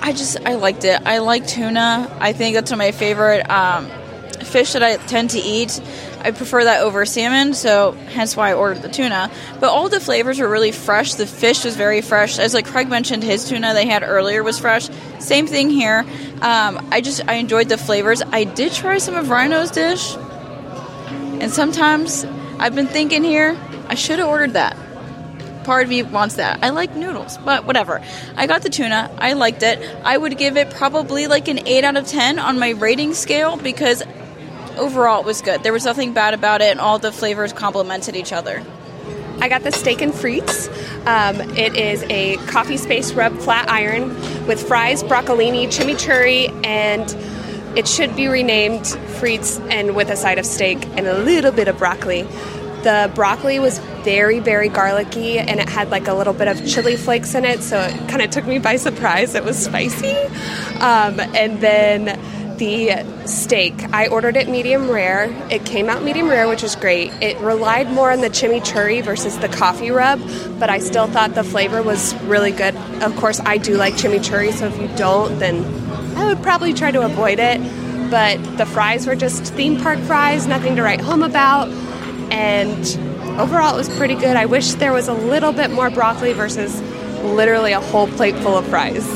I 0.00 0.12
just 0.12 0.38
I 0.44 0.54
liked 0.54 0.84
it. 0.84 1.00
I 1.04 1.18
like 1.18 1.46
tuna. 1.46 2.16
I 2.20 2.32
think 2.32 2.54
that's 2.54 2.70
one 2.70 2.80
of 2.80 2.86
my 2.86 2.92
favorite 2.92 3.48
um, 3.50 3.90
fish 4.36 4.72
that 4.72 4.82
I 4.82 4.96
tend 4.96 5.30
to 5.30 5.38
eat. 5.38 5.80
I 6.20 6.30
prefer 6.30 6.64
that 6.64 6.80
over 6.80 7.04
salmon, 7.04 7.54
so 7.54 7.92
hence 7.92 8.36
why 8.36 8.50
I 8.50 8.54
ordered 8.54 8.82
the 8.82 8.88
tuna. 8.88 9.30
But 9.60 9.70
all 9.70 9.88
the 9.88 10.00
flavors 10.00 10.38
were 10.38 10.48
really 10.48 10.72
fresh. 10.72 11.14
The 11.14 11.26
fish 11.26 11.64
was 11.64 11.76
very 11.76 12.00
fresh. 12.00 12.38
As 12.38 12.54
like 12.54 12.66
Craig 12.66 12.88
mentioned, 12.88 13.22
his 13.22 13.48
tuna 13.48 13.74
they 13.74 13.86
had 13.86 14.02
earlier 14.02 14.42
was 14.42 14.58
fresh. 14.58 14.88
Same 15.18 15.46
thing 15.46 15.70
here. 15.70 16.04
Um, 16.40 16.88
I 16.90 17.00
just 17.00 17.26
I 17.28 17.34
enjoyed 17.34 17.68
the 17.68 17.78
flavors. 17.78 18.22
I 18.22 18.44
did 18.44 18.72
try 18.72 18.98
some 18.98 19.14
of 19.14 19.30
Rhino's 19.30 19.70
dish, 19.70 20.14
and 20.16 21.50
sometimes 21.50 22.24
I've 22.58 22.74
been 22.74 22.86
thinking 22.86 23.22
here 23.24 23.58
I 23.88 23.94
should 23.94 24.18
have 24.18 24.28
ordered 24.28 24.54
that 24.54 24.76
part 25.64 25.84
of 25.84 25.88
me 25.88 26.02
wants 26.02 26.36
that. 26.36 26.62
I 26.62 26.70
like 26.70 26.94
noodles, 26.94 27.38
but 27.38 27.64
whatever. 27.64 28.02
I 28.36 28.46
got 28.46 28.62
the 28.62 28.68
tuna. 28.68 29.10
I 29.18 29.32
liked 29.32 29.62
it. 29.62 29.80
I 30.04 30.16
would 30.16 30.38
give 30.38 30.56
it 30.56 30.70
probably 30.70 31.26
like 31.26 31.48
an 31.48 31.66
8 31.66 31.84
out 31.84 31.96
of 31.96 32.06
10 32.06 32.38
on 32.38 32.58
my 32.58 32.70
rating 32.70 33.14
scale 33.14 33.56
because 33.56 34.02
overall 34.76 35.20
it 35.20 35.26
was 35.26 35.42
good. 35.42 35.62
There 35.62 35.72
was 35.72 35.84
nothing 35.84 36.12
bad 36.12 36.34
about 36.34 36.60
it, 36.60 36.70
and 36.70 36.80
all 36.80 36.98
the 36.98 37.12
flavors 37.12 37.52
complemented 37.52 38.16
each 38.16 38.32
other. 38.32 38.62
I 39.40 39.48
got 39.48 39.62
the 39.62 39.72
steak 39.72 40.00
and 40.00 40.12
frites. 40.12 40.68
Um, 41.06 41.40
it 41.56 41.76
is 41.76 42.02
a 42.04 42.36
coffee 42.46 42.76
space 42.76 43.12
rub 43.12 43.36
flat 43.38 43.68
iron 43.68 44.08
with 44.46 44.66
fries, 44.66 45.02
broccolini, 45.02 45.66
chimichurri, 45.66 46.64
and 46.64 47.14
it 47.76 47.88
should 47.88 48.14
be 48.14 48.28
renamed 48.28 48.82
frites 48.82 49.60
and 49.70 49.96
with 49.96 50.08
a 50.08 50.16
side 50.16 50.38
of 50.38 50.46
steak 50.46 50.86
and 50.96 51.06
a 51.06 51.18
little 51.18 51.50
bit 51.50 51.68
of 51.68 51.76
broccoli. 51.78 52.22
The 52.84 53.10
broccoli 53.14 53.58
was 53.58 53.78
very, 54.04 54.38
very 54.38 54.68
garlicky 54.68 55.38
and 55.38 55.58
it 55.58 55.68
had 55.68 55.90
like 55.90 56.06
a 56.06 56.14
little 56.14 56.34
bit 56.34 56.48
of 56.48 56.66
chili 56.66 56.96
flakes 56.96 57.34
in 57.34 57.44
it, 57.44 57.62
so 57.62 57.80
it 57.80 58.08
kind 58.08 58.22
of 58.22 58.30
took 58.30 58.46
me 58.46 58.58
by 58.58 58.76
surprise. 58.76 59.34
It 59.34 59.42
was 59.42 59.58
spicy. 59.58 60.14
Um, 60.80 61.18
and 61.34 61.60
then 61.60 62.43
the 62.64 63.26
steak, 63.26 63.74
I 63.92 64.06
ordered 64.06 64.36
it 64.36 64.48
medium 64.48 64.90
rare. 64.90 65.24
It 65.50 65.66
came 65.66 65.90
out 65.90 66.02
medium 66.02 66.28
rare, 66.28 66.48
which 66.48 66.62
is 66.62 66.74
great. 66.76 67.12
It 67.20 67.36
relied 67.38 67.90
more 67.90 68.10
on 68.10 68.22
the 68.22 68.30
chimichurri 68.30 69.04
versus 69.04 69.38
the 69.38 69.48
coffee 69.48 69.90
rub, 69.90 70.18
but 70.58 70.70
I 70.70 70.78
still 70.78 71.06
thought 71.06 71.34
the 71.34 71.44
flavor 71.44 71.82
was 71.82 72.14
really 72.22 72.52
good. 72.52 72.74
Of 73.02 73.14
course, 73.16 73.38
I 73.40 73.58
do 73.58 73.76
like 73.76 73.94
chimichurri, 73.94 74.52
so 74.52 74.66
if 74.66 74.80
you 74.80 74.88
don't, 74.96 75.38
then 75.38 75.62
I 76.16 76.24
would 76.24 76.42
probably 76.42 76.72
try 76.72 76.90
to 76.90 77.02
avoid 77.02 77.38
it. 77.38 77.60
But 78.10 78.38
the 78.56 78.64
fries 78.64 79.06
were 79.06 79.16
just 79.16 79.52
theme 79.54 79.78
park 79.78 79.98
fries, 80.00 80.46
nothing 80.46 80.76
to 80.76 80.82
write 80.82 81.00
home 81.00 81.22
about. 81.22 81.68
And 82.32 82.80
overall, 83.38 83.74
it 83.74 83.76
was 83.76 83.94
pretty 83.96 84.14
good. 84.14 84.36
I 84.36 84.46
wish 84.46 84.72
there 84.74 84.92
was 84.92 85.08
a 85.08 85.14
little 85.14 85.52
bit 85.52 85.70
more 85.70 85.90
broccoli 85.90 86.32
versus 86.32 86.80
literally 87.22 87.72
a 87.72 87.80
whole 87.80 88.06
plate 88.06 88.36
full 88.36 88.56
of 88.56 88.66
fries. 88.68 89.06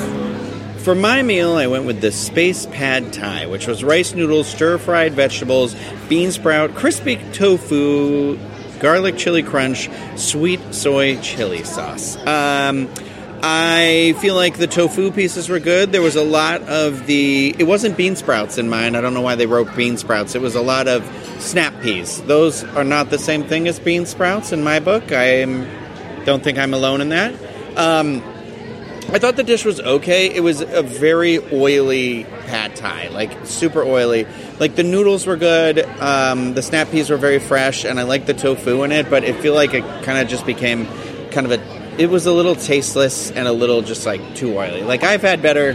For 0.79 0.95
my 0.95 1.23
meal, 1.23 1.57
I 1.57 1.67
went 1.67 1.85
with 1.85 2.01
the 2.01 2.11
Space 2.11 2.67
Pad 2.67 3.13
Thai, 3.13 3.47
which 3.47 3.67
was 3.67 3.85
rice 3.85 4.15
noodles, 4.15 4.49
stir 4.49 4.79
fried 4.79 5.13
vegetables, 5.13 5.77
bean 6.09 6.31
sprout, 6.33 6.75
crispy 6.75 7.17
tofu, 7.33 8.39
garlic 8.79 9.19
chili 9.19 9.43
crunch, 9.43 9.91
sweet 10.17 10.61
soy 10.73 11.21
chili 11.21 11.65
sauce. 11.65 12.17
Um, 12.27 12.89
I 13.43 14.15
feel 14.21 14.35
like 14.35 14.57
the 14.57 14.67
tofu 14.67 15.11
pieces 15.13 15.49
were 15.49 15.61
good. 15.61 15.93
There 15.93 16.01
was 16.01 16.17
a 16.17 16.25
lot 16.25 16.63
of 16.63 17.07
the. 17.07 17.55
It 17.59 17.65
wasn't 17.65 17.97
bean 17.97 18.17
sprouts 18.17 18.57
in 18.57 18.69
mine. 18.71 18.97
I 18.97 19.01
don't 19.01 19.15
know 19.15 19.21
why 19.21 19.35
they 19.35 19.47
wrote 19.47 19.75
bean 19.77 19.97
sprouts. 19.97 20.35
It 20.35 20.41
was 20.41 20.55
a 20.55 20.63
lot 20.63 20.89
of 20.89 21.05
snap 21.39 21.81
peas. 21.83 22.23
Those 22.23 22.65
are 22.65 22.85
not 22.85 23.11
the 23.11 23.19
same 23.19 23.45
thing 23.45 23.69
as 23.69 23.79
bean 23.79 24.07
sprouts 24.07 24.53
in 24.53 24.65
my 24.65 24.81
book. 24.81 25.13
I 25.13 25.45
don't 26.25 26.43
think 26.43 26.57
I'm 26.57 26.73
alone 26.73 27.01
in 27.01 27.11
that. 27.11 27.35
Um, 27.77 28.23
I 29.11 29.19
thought 29.19 29.37
the 29.37 29.43
dish 29.43 29.65
was 29.65 29.81
okay. 29.81 30.27
It 30.35 30.41
was 30.41 30.61
a 30.61 30.83
very 30.83 31.39
oily 31.51 32.25
pad 32.25 32.77
thai, 32.77 33.09
like 33.09 33.47
super 33.47 33.83
oily. 33.83 34.27
Like 34.61 34.77
the 34.77 34.83
noodles 34.83 35.27
were 35.27 35.39
good, 35.39 35.81
um, 35.99 36.53
the 36.53 36.61
snap 36.63 36.91
peas 36.91 37.09
were 37.09 37.17
very 37.17 37.39
fresh, 37.39 37.85
and 37.87 37.99
I 37.99 38.03
liked 38.03 38.27
the 38.27 38.35
tofu 38.35 38.83
in 38.83 38.93
it. 38.93 39.09
But 39.09 39.25
it 39.25 39.37
feel 39.41 39.55
like 39.55 39.73
it 39.73 39.83
kind 40.05 40.19
of 40.19 40.29
just 40.29 40.45
became 40.45 40.87
kind 41.31 41.51
of 41.51 41.53
a. 41.53 41.79
It 41.99 42.11
was 42.11 42.27
a 42.27 42.33
little 42.33 42.55
tasteless 42.55 43.31
and 43.31 43.49
a 43.49 43.53
little 43.53 43.81
just 43.81 44.05
like 44.05 44.35
too 44.35 44.59
oily. 44.59 44.83
Like 44.83 45.03
I've 45.05 45.23
had 45.23 45.41
better. 45.41 45.75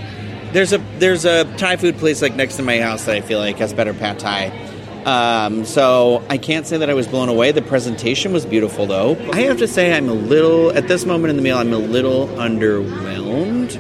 There's 0.52 0.72
a 0.72 0.78
there's 1.00 1.26
a 1.26 1.46
Thai 1.58 1.78
food 1.78 1.98
place 1.98 2.22
like 2.22 2.36
next 2.36 2.58
to 2.58 2.62
my 2.62 2.80
house 2.82 3.06
that 3.06 3.16
I 3.16 3.22
feel 3.22 3.40
like 3.40 3.58
has 3.58 3.74
better 3.74 3.96
pad 3.96 4.20
thai. 4.20 4.63
Um, 5.06 5.66
so 5.66 6.24
I 6.30 6.38
can't 6.38 6.66
say 6.66 6.78
that 6.78 6.90
I 6.90 6.94
was 6.94 7.08
blown 7.08 7.30
away. 7.30 7.52
The 7.52 7.62
presentation 7.62 8.32
was 8.32 8.46
beautiful, 8.46 8.86
though. 8.86 9.18
I 9.32 9.42
have 9.42 9.58
to 9.58 9.68
say 9.68 9.94
I'm 9.94 10.10
a 10.10 10.14
little 10.14 10.72
at 10.72 10.88
this 10.88 11.06
moment 11.06 11.32
in 11.32 11.36
the 11.36 11.42
meal. 11.42 11.58
I'm 11.58 11.74
a 11.74 11.78
little 11.78 12.28
underwhelmed. 12.28 13.78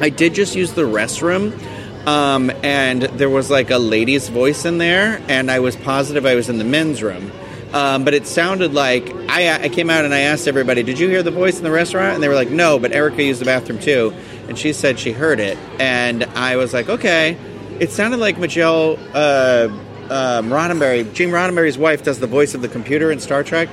I 0.00 0.10
did 0.10 0.34
just 0.34 0.54
use 0.54 0.74
the 0.74 0.82
restroom. 0.82 1.58
Um, 2.06 2.52
and 2.62 3.02
there 3.02 3.30
was 3.30 3.50
like 3.50 3.70
a 3.70 3.78
lady's 3.78 4.28
voice 4.28 4.64
in 4.64 4.78
there, 4.78 5.20
and 5.28 5.50
I 5.50 5.58
was 5.58 5.74
positive 5.74 6.24
I 6.24 6.36
was 6.36 6.48
in 6.48 6.58
the 6.58 6.64
men's 6.64 7.02
room. 7.02 7.32
Um, 7.72 8.04
but 8.04 8.14
it 8.14 8.28
sounded 8.28 8.72
like 8.72 9.12
I, 9.28 9.64
I 9.64 9.68
came 9.68 9.90
out 9.90 10.04
and 10.04 10.14
I 10.14 10.20
asked 10.20 10.46
everybody, 10.46 10.84
"Did 10.84 11.00
you 11.00 11.08
hear 11.08 11.24
the 11.24 11.32
voice 11.32 11.58
in 11.58 11.64
the 11.64 11.70
restaurant?" 11.72 12.14
And 12.14 12.22
they 12.22 12.28
were 12.28 12.34
like, 12.34 12.50
"No," 12.50 12.78
but 12.78 12.92
Erica 12.92 13.24
used 13.24 13.40
the 13.40 13.44
bathroom 13.44 13.80
too, 13.80 14.14
and 14.48 14.56
she 14.56 14.72
said 14.72 15.00
she 15.00 15.10
heard 15.10 15.40
it. 15.40 15.58
And 15.80 16.24
I 16.24 16.56
was 16.56 16.72
like, 16.72 16.88
"Okay." 16.88 17.36
It 17.80 17.90
sounded 17.90 18.18
like 18.18 18.38
Michelle 18.38 18.98
uh, 19.12 19.68
um, 20.10 20.50
Roddenberry, 20.50 21.12
Gene 21.12 21.30
Roddenberry's 21.30 21.78
wife, 21.78 22.02
does 22.02 22.20
the 22.20 22.26
voice 22.26 22.54
of 22.54 22.62
the 22.62 22.68
computer 22.68 23.10
in 23.10 23.20
Star 23.20 23.42
Trek, 23.42 23.68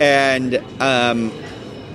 and 0.00 0.56
um, 0.80 1.32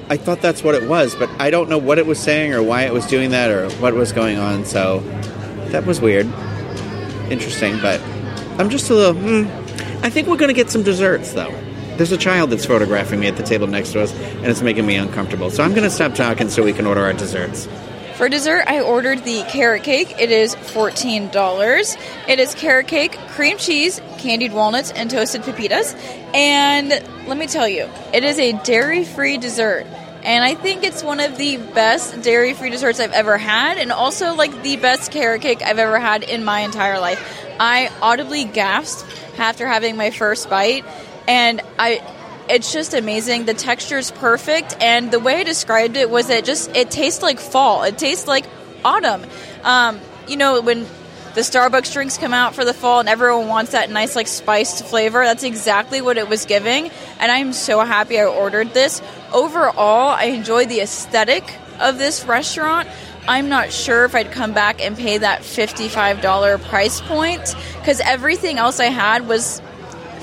I 0.09 0.17
thought 0.17 0.41
that's 0.41 0.63
what 0.63 0.75
it 0.75 0.89
was, 0.89 1.15
but 1.15 1.29
I 1.39 1.49
don't 1.49 1.69
know 1.69 1.77
what 1.77 1.99
it 1.99 2.05
was 2.05 2.19
saying 2.19 2.53
or 2.53 2.63
why 2.63 2.83
it 2.83 2.93
was 2.93 3.05
doing 3.05 3.31
that 3.31 3.51
or 3.51 3.69
what 3.81 3.93
was 3.93 4.11
going 4.11 4.37
on. 4.37 4.65
So 4.65 4.99
that 5.69 5.85
was 5.85 6.01
weird, 6.01 6.25
interesting, 7.29 7.79
but 7.79 8.01
I'm 8.57 8.69
just 8.69 8.89
a 8.89 8.95
little. 8.95 9.13
Hmm. 9.13 10.05
I 10.05 10.09
think 10.09 10.27
we're 10.27 10.37
going 10.37 10.49
to 10.49 10.55
get 10.55 10.69
some 10.69 10.81
desserts 10.81 11.33
though. 11.33 11.51
There's 11.97 12.11
a 12.11 12.17
child 12.17 12.49
that's 12.49 12.65
photographing 12.65 13.19
me 13.19 13.27
at 13.27 13.35
the 13.35 13.43
table 13.43 13.67
next 13.67 13.91
to 13.91 14.01
us, 14.01 14.13
and 14.13 14.45
it's 14.45 14.61
making 14.61 14.85
me 14.85 14.95
uncomfortable. 14.95 15.51
So 15.51 15.63
I'm 15.63 15.71
going 15.71 15.83
to 15.83 15.89
stop 15.89 16.15
talking 16.15 16.49
so 16.49 16.63
we 16.63 16.73
can 16.73 16.87
order 16.87 17.01
our 17.01 17.13
desserts. 17.13 17.67
For 18.19 18.27
dessert, 18.27 18.65
I 18.67 18.81
ordered 18.81 19.23
the 19.23 19.43
carrot 19.43 19.83
cake. 19.83 20.13
It 20.19 20.29
is 20.29 20.53
$14. 20.53 21.97
It 22.27 22.37
is 22.37 22.53
carrot 22.53 22.87
cake, 22.87 23.13
cream 23.29 23.57
cheese, 23.57 24.01
candied 24.17 24.51
walnuts, 24.51 24.91
and 24.91 25.09
toasted 25.09 25.43
pepitas. 25.43 25.95
And 26.35 26.89
let 27.29 27.37
me 27.37 27.47
tell 27.47 27.65
you, 27.65 27.87
it 28.13 28.25
is 28.25 28.37
a 28.37 28.51
dairy 28.63 29.05
free 29.05 29.37
dessert. 29.37 29.85
and 30.23 30.43
I 30.43 30.53
think 30.53 30.83
it's 30.83 31.01
one 31.01 31.21
of 31.21 31.37
the 31.37 31.55
best 31.57 32.21
dairy 32.21 32.53
free 32.53 32.69
desserts 32.69 32.99
I've 32.99 33.13
ever 33.13 33.37
had, 33.37 33.77
and 33.77 33.91
also 33.91 34.33
like 34.33 34.63
the 34.63 34.75
best 34.75 35.11
carrot 35.11 35.41
cake 35.41 35.61
I've 35.61 35.79
ever 35.79 35.97
had 35.97 36.23
in 36.23 36.43
my 36.43 36.59
entire 36.59 36.99
life. 36.99 37.47
I 37.57 37.89
audibly 38.01 38.43
gasped 38.43 39.09
after 39.37 39.65
having 39.65 39.95
my 39.95 40.11
first 40.11 40.49
bite, 40.49 40.83
and 41.27 41.61
I. 41.77 42.01
It's 42.49 42.73
just 42.73 42.93
amazing. 42.93 43.45
The 43.45 43.53
texture 43.53 43.97
is 43.97 44.11
perfect, 44.11 44.75
and 44.81 45.11
the 45.11 45.19
way 45.19 45.35
I 45.35 45.43
described 45.43 45.97
it 45.97 46.09
was 46.09 46.27
that 46.27 46.45
just 46.45 46.75
it 46.75 46.89
tastes 46.89 47.21
like 47.21 47.39
fall. 47.39 47.83
It 47.83 47.97
tastes 47.97 48.27
like 48.27 48.45
autumn. 48.83 49.23
Um, 49.63 49.99
you 50.27 50.37
know 50.37 50.61
when 50.61 50.85
the 51.35 51.41
Starbucks 51.41 51.93
drinks 51.93 52.17
come 52.17 52.33
out 52.33 52.55
for 52.55 52.65
the 52.65 52.73
fall 52.73 52.99
and 52.99 53.07
everyone 53.07 53.47
wants 53.47 53.71
that 53.71 53.89
nice 53.89 54.15
like 54.15 54.27
spiced 54.27 54.85
flavor. 54.85 55.23
That's 55.23 55.43
exactly 55.43 56.01
what 56.01 56.17
it 56.17 56.27
was 56.27 56.45
giving 56.45 56.89
and 57.19 57.31
I'm 57.31 57.53
so 57.53 57.81
happy 57.81 58.19
I 58.19 58.25
ordered 58.25 58.73
this. 58.73 59.01
Overall, 59.31 60.09
I 60.09 60.25
enjoy 60.25 60.65
the 60.65 60.81
aesthetic 60.81 61.55
of 61.79 61.97
this 61.97 62.25
restaurant. 62.25 62.89
I'm 63.27 63.47
not 63.47 63.71
sure 63.71 64.05
if 64.05 64.15
I'd 64.15 64.31
come 64.31 64.53
back 64.53 64.81
and 64.83 64.97
pay 64.97 65.19
that 65.19 65.41
$55 65.41 66.63
price 66.67 66.99
point 67.01 67.55
cuz 67.83 67.99
everything 67.99 68.57
else 68.57 68.79
I 68.79 68.87
had 68.87 69.27
was 69.27 69.61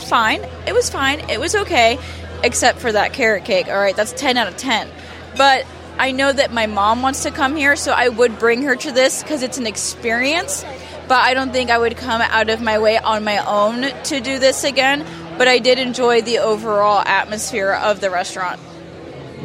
fine. 0.04 0.44
It 0.66 0.74
was 0.74 0.90
fine. 0.90 1.20
It 1.30 1.40
was 1.40 1.54
okay 1.54 1.98
except 2.42 2.78
for 2.78 2.92
that 2.92 3.12
carrot 3.12 3.44
cake. 3.44 3.68
All 3.68 3.78
right, 3.78 3.96
that's 3.96 4.12
10 4.12 4.36
out 4.36 4.48
of 4.48 4.56
10. 4.56 4.88
But 5.36 5.66
I 5.98 6.12
know 6.12 6.32
that 6.32 6.52
my 6.52 6.66
mom 6.66 7.02
wants 7.02 7.22
to 7.22 7.30
come 7.30 7.56
here, 7.56 7.76
so 7.76 7.92
I 7.92 8.08
would 8.08 8.38
bring 8.38 8.62
her 8.62 8.76
to 8.76 8.92
this 8.92 9.22
because 9.22 9.42
it's 9.42 9.58
an 9.58 9.66
experience 9.66 10.64
but 11.08 11.18
I 11.18 11.34
don't 11.34 11.52
think 11.52 11.70
I 11.70 11.78
would 11.78 11.96
come 11.96 12.20
out 12.20 12.50
of 12.50 12.60
my 12.60 12.78
way 12.78 12.98
on 12.98 13.24
my 13.24 13.38
own 13.38 13.82
to 14.04 14.20
do 14.20 14.38
this 14.38 14.64
again. 14.64 15.06
But 15.38 15.48
I 15.48 15.58
did 15.58 15.78
enjoy 15.78 16.22
the 16.22 16.38
overall 16.38 17.00
atmosphere 17.04 17.72
of 17.72 18.00
the 18.00 18.10
restaurant. 18.10 18.60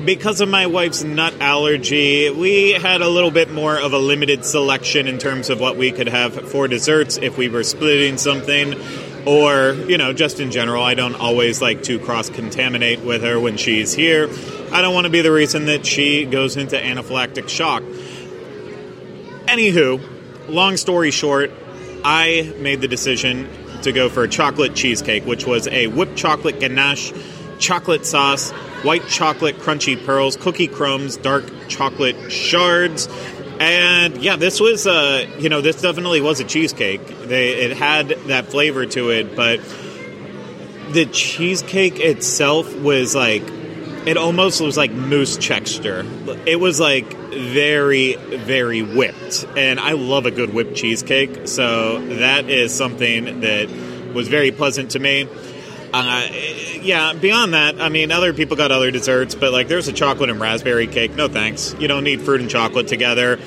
Because 0.05 0.41
of 0.41 0.49
my 0.49 0.65
wife's 0.67 1.03
nut 1.03 1.35
allergy, 1.41 2.29
we 2.31 2.71
had 2.71 3.01
a 3.01 3.09
little 3.09 3.29
bit 3.29 3.51
more 3.51 3.79
of 3.79 3.93
a 3.93 3.99
limited 3.99 4.45
selection 4.45 5.05
in 5.05 5.19
terms 5.19 5.49
of 5.49 5.59
what 5.59 5.77
we 5.77 5.91
could 5.91 6.07
have 6.07 6.49
for 6.49 6.67
desserts 6.67 7.17
if 7.17 7.37
we 7.37 7.49
were 7.49 7.63
splitting 7.63 8.17
something. 8.17 8.73
Or, 9.25 9.73
you 9.73 9.97
know, 9.97 10.13
just 10.13 10.39
in 10.39 10.51
general, 10.51 10.83
I 10.83 10.95
don't 10.95 11.15
always 11.15 11.61
like 11.61 11.83
to 11.83 11.99
cross 11.99 12.29
contaminate 12.29 13.01
with 13.01 13.21
her 13.21 13.39
when 13.39 13.57
she's 13.57 13.93
here. 13.93 14.29
I 14.71 14.81
don't 14.81 14.93
want 14.93 15.05
to 15.05 15.11
be 15.11 15.21
the 15.21 15.31
reason 15.31 15.65
that 15.65 15.85
she 15.85 16.25
goes 16.25 16.57
into 16.57 16.75
anaphylactic 16.75 17.47
shock. 17.47 17.83
Anywho, 19.45 20.01
long 20.49 20.77
story 20.77 21.11
short, 21.11 21.51
I 22.03 22.53
made 22.57 22.81
the 22.81 22.87
decision 22.87 23.47
to 23.83 23.91
go 23.91 24.09
for 24.09 24.23
a 24.23 24.27
chocolate 24.27 24.75
cheesecake, 24.75 25.25
which 25.25 25.45
was 25.45 25.67
a 25.67 25.87
whipped 25.87 26.15
chocolate 26.15 26.59
ganache, 26.59 27.13
chocolate 27.59 28.05
sauce, 28.05 28.51
white 28.83 29.07
chocolate 29.07 29.57
crunchy 29.57 30.03
pearls, 30.03 30.35
cookie 30.35 30.67
crumbs, 30.67 31.17
dark 31.17 31.45
chocolate 31.67 32.31
shards. 32.31 33.07
And 33.61 34.23
yeah, 34.23 34.37
this 34.37 34.59
was, 34.59 34.87
uh, 34.87 35.27
you 35.37 35.47
know, 35.47 35.61
this 35.61 35.79
definitely 35.79 36.19
was 36.19 36.39
a 36.39 36.43
cheesecake. 36.43 37.05
They, 37.27 37.49
it 37.49 37.77
had 37.77 38.09
that 38.25 38.47
flavor 38.47 38.87
to 38.87 39.11
it, 39.11 39.35
but 39.35 39.59
the 40.93 41.05
cheesecake 41.05 41.99
itself 41.99 42.75
was 42.77 43.13
like, 43.13 43.43
it 44.07 44.17
almost 44.17 44.61
was 44.61 44.77
like 44.77 44.91
mousse 44.91 45.37
texture. 45.37 46.03
It 46.47 46.59
was 46.59 46.79
like 46.79 47.13
very, 47.13 48.15
very 48.15 48.81
whipped. 48.81 49.45
And 49.55 49.79
I 49.79 49.91
love 49.91 50.25
a 50.25 50.31
good 50.31 50.55
whipped 50.55 50.75
cheesecake. 50.75 51.47
So 51.47 52.03
that 52.15 52.49
is 52.49 52.73
something 52.73 53.41
that 53.41 53.69
was 54.11 54.27
very 54.27 54.49
pleasant 54.51 54.89
to 54.91 54.99
me. 54.99 55.27
Uh, 55.93 56.27
yeah, 56.81 57.13
beyond 57.13 57.53
that, 57.53 57.81
I 57.81 57.89
mean, 57.89 58.11
other 58.11 58.33
people 58.33 58.55
got 58.55 58.71
other 58.71 58.91
desserts, 58.91 59.35
but 59.35 59.51
like 59.51 59.67
there's 59.67 59.87
a 59.87 59.93
chocolate 59.93 60.29
and 60.29 60.39
raspberry 60.39 60.87
cake. 60.87 61.15
No 61.15 61.27
thanks. 61.27 61.75
You 61.79 61.87
don't 61.87 62.03
need 62.03 62.21
fruit 62.21 62.41
and 62.41 62.49
chocolate 62.49 62.87
together. 62.87 63.39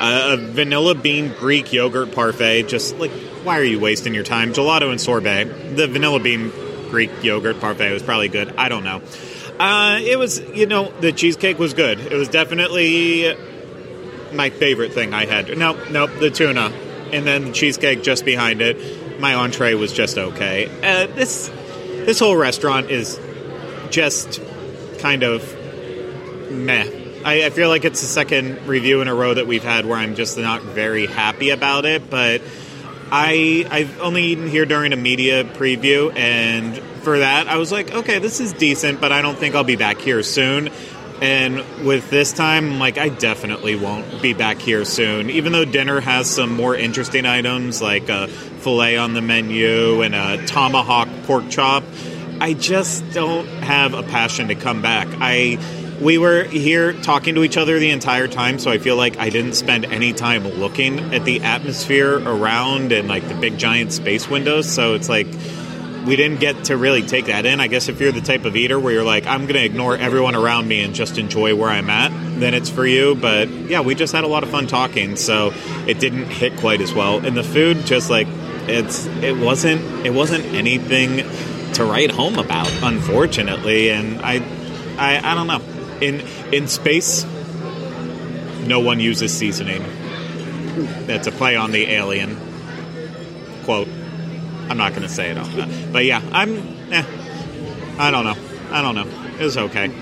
Uh, 0.00 0.30
a 0.32 0.36
vanilla 0.38 0.94
bean 0.94 1.34
Greek 1.38 1.72
yogurt 1.72 2.12
parfait. 2.12 2.62
Just 2.62 2.96
like, 2.96 3.10
why 3.42 3.58
are 3.58 3.64
you 3.64 3.78
wasting 3.78 4.14
your 4.14 4.24
time? 4.24 4.52
Gelato 4.54 4.90
and 4.90 5.00
sorbet. 5.00 5.76
The 5.76 5.88
vanilla 5.88 6.20
bean 6.20 6.50
Greek 6.88 7.10
yogurt 7.22 7.60
parfait 7.60 7.92
was 7.92 8.02
probably 8.02 8.28
good. 8.28 8.54
I 8.56 8.70
don't 8.70 8.84
know. 8.84 9.02
Uh, 9.58 9.98
it 10.00 10.18
was, 10.18 10.40
you 10.40 10.64
know, 10.64 10.90
the 11.00 11.12
cheesecake 11.12 11.58
was 11.58 11.74
good. 11.74 12.00
It 12.00 12.16
was 12.16 12.28
definitely 12.28 13.36
my 14.32 14.48
favorite 14.48 14.94
thing 14.94 15.12
I 15.12 15.26
had. 15.26 15.56
No, 15.58 15.72
no, 15.90 16.06
the 16.06 16.30
tuna, 16.30 16.72
and 17.12 17.26
then 17.26 17.46
the 17.46 17.52
cheesecake 17.52 18.02
just 18.02 18.24
behind 18.24 18.62
it. 18.62 19.20
My 19.20 19.34
entree 19.34 19.74
was 19.74 19.92
just 19.92 20.16
okay. 20.16 20.66
Uh, 20.82 21.14
this 21.14 21.50
this 22.06 22.18
whole 22.18 22.36
restaurant 22.36 22.90
is 22.90 23.18
just 23.90 24.40
kind 24.98 25.22
of 25.22 25.42
meh. 26.50 26.88
I, 27.24 27.46
I 27.46 27.50
feel 27.50 27.68
like 27.68 27.84
it's 27.84 28.00
the 28.00 28.06
second 28.06 28.66
review 28.66 29.02
in 29.02 29.08
a 29.08 29.14
row 29.14 29.34
that 29.34 29.46
we've 29.46 29.64
had 29.64 29.84
where 29.86 29.98
I'm 29.98 30.14
just 30.14 30.38
not 30.38 30.62
very 30.62 31.06
happy 31.06 31.50
about 31.50 31.84
it, 31.84 32.10
but. 32.10 32.42
I 33.12 33.66
I've 33.68 34.00
only 34.00 34.22
eaten 34.22 34.46
here 34.46 34.64
during 34.64 34.92
a 34.92 34.96
media 34.96 35.42
preview, 35.42 36.16
and 36.16 36.78
for 37.02 37.18
that, 37.18 37.48
I 37.48 37.56
was 37.56 37.72
like, 37.72 37.92
okay, 37.92 38.20
this 38.20 38.38
is 38.38 38.52
decent, 38.52 39.00
but 39.00 39.10
I 39.10 39.20
don't 39.20 39.36
think 39.36 39.56
I'll 39.56 39.64
be 39.64 39.74
back 39.74 39.98
here 39.98 40.22
soon. 40.22 40.70
And 41.20 41.56
with 41.84 42.08
this 42.08 42.32
time, 42.32 42.78
like, 42.78 42.96
I 42.96 43.10
definitely 43.10 43.76
won't 43.76 44.22
be 44.22 44.32
back 44.32 44.58
here 44.58 44.84
soon. 44.86 45.28
Even 45.28 45.52
though 45.52 45.66
dinner 45.66 46.00
has 46.00 46.30
some 46.30 46.54
more 46.54 46.74
interesting 46.74 47.26
items 47.26 47.82
like 47.82 48.08
a 48.08 48.28
filet 48.28 48.96
on 48.96 49.12
the 49.12 49.20
menu 49.20 50.02
and 50.02 50.14
a 50.14 50.46
tomahawk 50.46 51.08
pork 51.24 51.50
chop, 51.50 51.84
I 52.40 52.54
just 52.54 53.10
don't 53.12 53.46
have 53.46 53.92
a 53.92 54.02
passion 54.02 54.48
to 54.48 54.54
come 54.54 54.80
back. 54.80 55.08
I 55.20 55.58
we 56.00 56.16
were 56.16 56.44
here 56.44 56.94
talking 56.94 57.34
to 57.34 57.44
each 57.44 57.58
other 57.58 57.78
the 57.78 57.90
entire 57.90 58.26
time, 58.26 58.58
so 58.58 58.70
I 58.70 58.78
feel 58.78 58.96
like 58.96 59.18
I 59.18 59.28
didn't 59.28 59.52
spend 59.52 59.84
any 59.84 60.14
time 60.14 60.44
looking 60.48 61.14
at 61.14 61.26
the 61.26 61.42
atmosphere 61.42 62.16
around 62.16 62.92
and 62.92 63.06
like 63.06 63.28
the 63.28 63.34
big 63.34 63.58
giant 63.58 63.92
space 63.92 64.26
windows. 64.28 64.66
So 64.66 64.94
it's 64.94 65.10
like 65.10 65.26
we 66.06 66.16
didn't 66.16 66.40
get 66.40 66.64
to 66.64 66.76
really 66.76 67.02
take 67.02 67.26
that 67.26 67.46
in. 67.46 67.60
I 67.60 67.66
guess 67.66 67.88
if 67.88 68.00
you're 68.00 68.12
the 68.12 68.20
type 68.20 68.44
of 68.44 68.56
eater 68.56 68.78
where 68.78 68.92
you're 68.92 69.04
like, 69.04 69.26
I'm 69.26 69.42
going 69.42 69.54
to 69.54 69.64
ignore 69.64 69.96
everyone 69.96 70.34
around 70.34 70.66
me 70.66 70.82
and 70.82 70.94
just 70.94 71.18
enjoy 71.18 71.54
where 71.54 71.68
I'm 71.68 71.90
at, 71.90 72.10
then 72.40 72.54
it's 72.54 72.70
for 72.70 72.86
you. 72.86 73.14
But 73.14 73.48
yeah, 73.48 73.80
we 73.80 73.94
just 73.94 74.12
had 74.12 74.24
a 74.24 74.28
lot 74.28 74.42
of 74.42 74.50
fun 74.50 74.66
talking, 74.66 75.16
so 75.16 75.52
it 75.86 75.98
didn't 76.00 76.26
hit 76.26 76.56
quite 76.58 76.80
as 76.80 76.92
well. 76.92 77.24
And 77.24 77.36
the 77.36 77.42
food, 77.42 77.84
just 77.86 78.10
like 78.10 78.28
it's, 78.68 79.06
it 79.06 79.36
wasn't, 79.36 79.82
it 80.06 80.14
wasn't 80.14 80.44
anything 80.46 81.28
to 81.74 81.84
write 81.84 82.10
home 82.10 82.38
about, 82.38 82.70
unfortunately. 82.82 83.90
And 83.90 84.20
I, 84.22 84.36
I, 84.98 85.32
I 85.32 85.34
don't 85.34 85.46
know. 85.46 85.60
In 86.00 86.20
in 86.50 86.66
space, 86.66 87.24
no 88.66 88.80
one 88.80 89.00
uses 89.00 89.36
seasoning. 89.36 89.84
That's 91.06 91.26
a 91.26 91.32
play 91.32 91.56
on 91.56 91.72
the 91.72 91.86
alien 91.90 92.38
quote. 93.64 93.88
I'm 94.70 94.76
not 94.76 94.92
going 94.92 95.02
to 95.02 95.08
say 95.08 95.30
it 95.30 95.34
that. 95.34 95.92
But 95.92 96.04
yeah, 96.04 96.22
I'm. 96.30 96.56
Eh, 96.92 97.04
I 97.98 98.12
don't 98.12 98.24
know. 98.24 98.36
I 98.70 98.80
don't 98.80 98.94
know. 98.94 99.06
It 99.40 99.42
was 99.42 99.56
okay. 99.56 99.92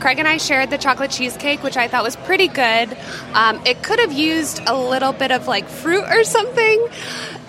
Craig 0.00 0.18
and 0.18 0.26
I 0.26 0.38
shared 0.38 0.70
the 0.70 0.78
chocolate 0.78 1.10
cheesecake, 1.10 1.62
which 1.62 1.76
I 1.76 1.86
thought 1.86 2.02
was 2.02 2.16
pretty 2.16 2.48
good. 2.48 2.96
Um, 3.34 3.60
it 3.66 3.82
could 3.82 3.98
have 3.98 4.12
used 4.12 4.62
a 4.66 4.74
little 4.74 5.12
bit 5.12 5.30
of 5.30 5.46
like 5.46 5.68
fruit 5.68 6.04
or 6.04 6.24
something, 6.24 6.88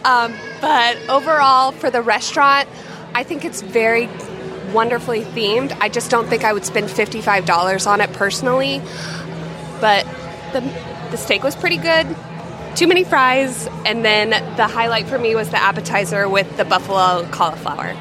um, 0.04 0.34
but 0.60 0.98
overall, 1.08 1.72
for 1.72 1.90
the 1.90 2.02
restaurant, 2.02 2.68
I 3.14 3.24
think 3.24 3.46
it's 3.46 3.62
very 3.62 4.10
wonderfully 4.74 5.22
themed. 5.22 5.76
I 5.80 5.88
just 5.88 6.12
don't 6.12 6.28
think 6.28 6.44
I 6.44 6.52
would 6.52 6.66
spend 6.66 6.88
$55 6.88 7.88
on 7.88 8.02
it 8.02 8.12
personally, 8.12 8.82
but 9.80 10.06
the, 10.52 10.60
the 11.12 11.18
steak 11.18 11.44
was 11.44 11.56
pretty 11.56 11.78
good 11.78 12.14
too 12.76 12.88
many 12.88 13.04
fries, 13.04 13.68
and 13.86 14.04
then 14.04 14.32
the 14.58 14.68
highlight 14.68 15.08
for 15.08 15.18
me 15.18 15.34
was 15.34 15.50
the 15.50 15.62
appetizer 15.62 16.28
with 16.28 16.58
the 16.58 16.66
buffalo 16.66 17.26
cauliflower. 17.32 17.96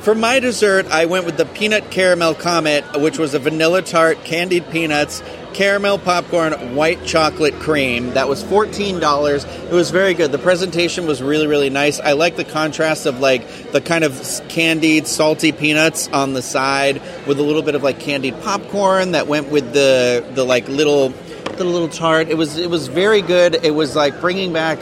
For 0.00 0.14
my 0.14 0.38
dessert, 0.38 0.86
I 0.86 1.06
went 1.06 1.26
with 1.26 1.36
the 1.36 1.46
peanut 1.46 1.90
caramel 1.90 2.34
comet, 2.34 2.84
which 3.00 3.18
was 3.18 3.34
a 3.34 3.40
vanilla 3.40 3.82
tart, 3.82 4.22
candied 4.22 4.70
peanuts, 4.70 5.20
caramel 5.52 5.98
popcorn, 5.98 6.76
white 6.76 7.04
chocolate 7.04 7.54
cream. 7.54 8.10
That 8.10 8.28
was 8.28 8.44
$14. 8.44 9.64
It 9.64 9.72
was 9.72 9.90
very 9.90 10.14
good. 10.14 10.30
The 10.30 10.38
presentation 10.38 11.06
was 11.06 11.22
really, 11.22 11.46
really 11.46 11.70
nice. 11.70 11.98
I 11.98 12.12
like 12.12 12.36
the 12.36 12.44
contrast 12.44 13.06
of 13.06 13.18
like 13.18 13.72
the 13.72 13.80
kind 13.80 14.04
of 14.04 14.42
candied, 14.48 15.08
salty 15.08 15.50
peanuts 15.50 16.06
on 16.08 16.34
the 16.34 16.42
side 16.42 17.02
with 17.26 17.40
a 17.40 17.42
little 17.42 17.62
bit 17.62 17.74
of 17.74 17.82
like 17.82 17.98
candied 17.98 18.40
popcorn 18.42 19.12
that 19.12 19.26
went 19.26 19.50
with 19.50 19.72
the 19.72 20.24
the 20.34 20.44
like 20.44 20.68
little 20.68 21.12
the 21.58 21.64
little 21.64 21.88
tart. 21.88 22.28
It 22.28 22.36
was 22.36 22.58
it 22.58 22.70
was 22.70 22.88
very 22.88 23.22
good. 23.22 23.64
It 23.64 23.74
was 23.74 23.96
like 23.96 24.20
bringing 24.20 24.52
back 24.52 24.78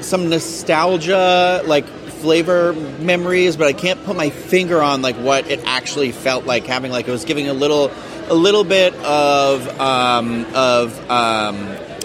some 0.00 0.28
nostalgia, 0.28 1.62
like 1.66 1.86
flavor 1.86 2.72
memories, 3.00 3.56
but 3.56 3.66
I 3.66 3.72
can't 3.72 4.02
put 4.04 4.16
my 4.16 4.30
finger 4.30 4.80
on 4.80 5.02
like 5.02 5.16
what 5.16 5.50
it 5.50 5.60
actually 5.64 6.12
felt 6.12 6.46
like 6.46 6.66
having. 6.66 6.92
Like 6.92 7.08
it 7.08 7.10
was 7.10 7.24
giving 7.24 7.48
a 7.48 7.52
little 7.52 7.90
a 8.28 8.34
little 8.34 8.64
bit 8.64 8.94
of 8.94 9.68
um, 9.80 10.46
of 10.54 10.98
um, 11.10 11.56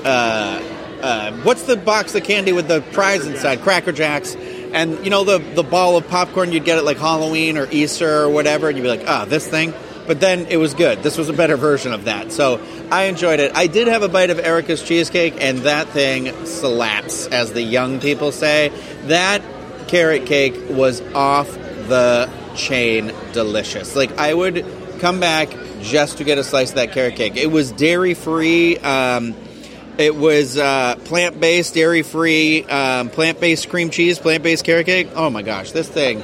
uh, 0.03 0.61
uh, 1.01 1.31
what's 1.43 1.63
the 1.63 1.77
box 1.77 2.15
of 2.15 2.23
candy 2.23 2.51
with 2.51 2.67
the 2.67 2.81
prize 2.93 3.25
inside? 3.25 3.61
Cracker 3.61 3.91
Jacks. 3.91 4.35
And 4.35 5.03
you 5.03 5.09
know 5.09 5.23
the 5.23 5.37
the 5.37 5.63
ball 5.63 5.97
of 5.97 6.07
popcorn 6.07 6.51
you'd 6.51 6.65
get 6.65 6.77
at 6.77 6.83
like 6.83 6.97
Halloween 6.97 7.57
or 7.57 7.67
Easter 7.71 8.23
or 8.23 8.29
whatever, 8.29 8.67
and 8.67 8.77
you'd 8.77 8.83
be 8.83 8.89
like, 8.89 9.05
"Ah, 9.07 9.21
oh, 9.21 9.25
this 9.25 9.47
thing, 9.47 9.73
But 10.07 10.21
then 10.21 10.47
it 10.49 10.57
was 10.57 10.73
good. 10.73 11.03
This 11.03 11.17
was 11.17 11.27
a 11.29 11.33
better 11.33 11.57
version 11.57 11.91
of 11.93 12.05
that. 12.05 12.31
So 12.31 12.61
I 12.89 13.03
enjoyed 13.03 13.39
it. 13.41 13.51
I 13.55 13.67
did 13.67 13.87
have 13.87 14.03
a 14.03 14.07
bite 14.07 14.29
of 14.29 14.39
Erica's 14.39 14.81
cheesecake, 14.81 15.35
and 15.39 15.59
that 15.59 15.89
thing 15.89 16.45
slaps, 16.45 17.27
as 17.27 17.51
the 17.51 17.61
young 17.61 17.99
people 17.99 18.31
say. 18.31 18.71
That 19.03 19.41
carrot 19.87 20.25
cake 20.25 20.55
was 20.69 21.01
off 21.13 21.51
the 21.53 22.29
chain 22.55 23.13
delicious. 23.33 23.95
Like, 23.95 24.17
I 24.17 24.33
would 24.33 24.65
come 24.99 25.19
back 25.19 25.49
just 25.81 26.17
to 26.17 26.23
get 26.23 26.37
a 26.37 26.43
slice 26.43 26.69
of 26.69 26.75
that 26.75 26.93
carrot 26.93 27.15
cake. 27.15 27.35
It 27.35 27.51
was 27.51 27.71
dairy 27.71 28.13
free. 28.13 28.77
Um, 28.77 29.35
it 29.97 30.15
was 30.15 30.57
uh, 30.57 30.95
plant 31.05 31.39
based, 31.39 31.73
dairy 31.73 32.03
free, 32.03 32.63
um, 32.65 33.09
plant 33.09 33.39
based 33.39 33.69
cream 33.69 33.89
cheese, 33.89 34.19
plant 34.19 34.43
based 34.43 34.63
carrot 34.63 34.85
cake. 34.85 35.09
Oh 35.15 35.29
my 35.29 35.41
gosh, 35.41 35.71
this 35.71 35.89
thing. 35.89 36.23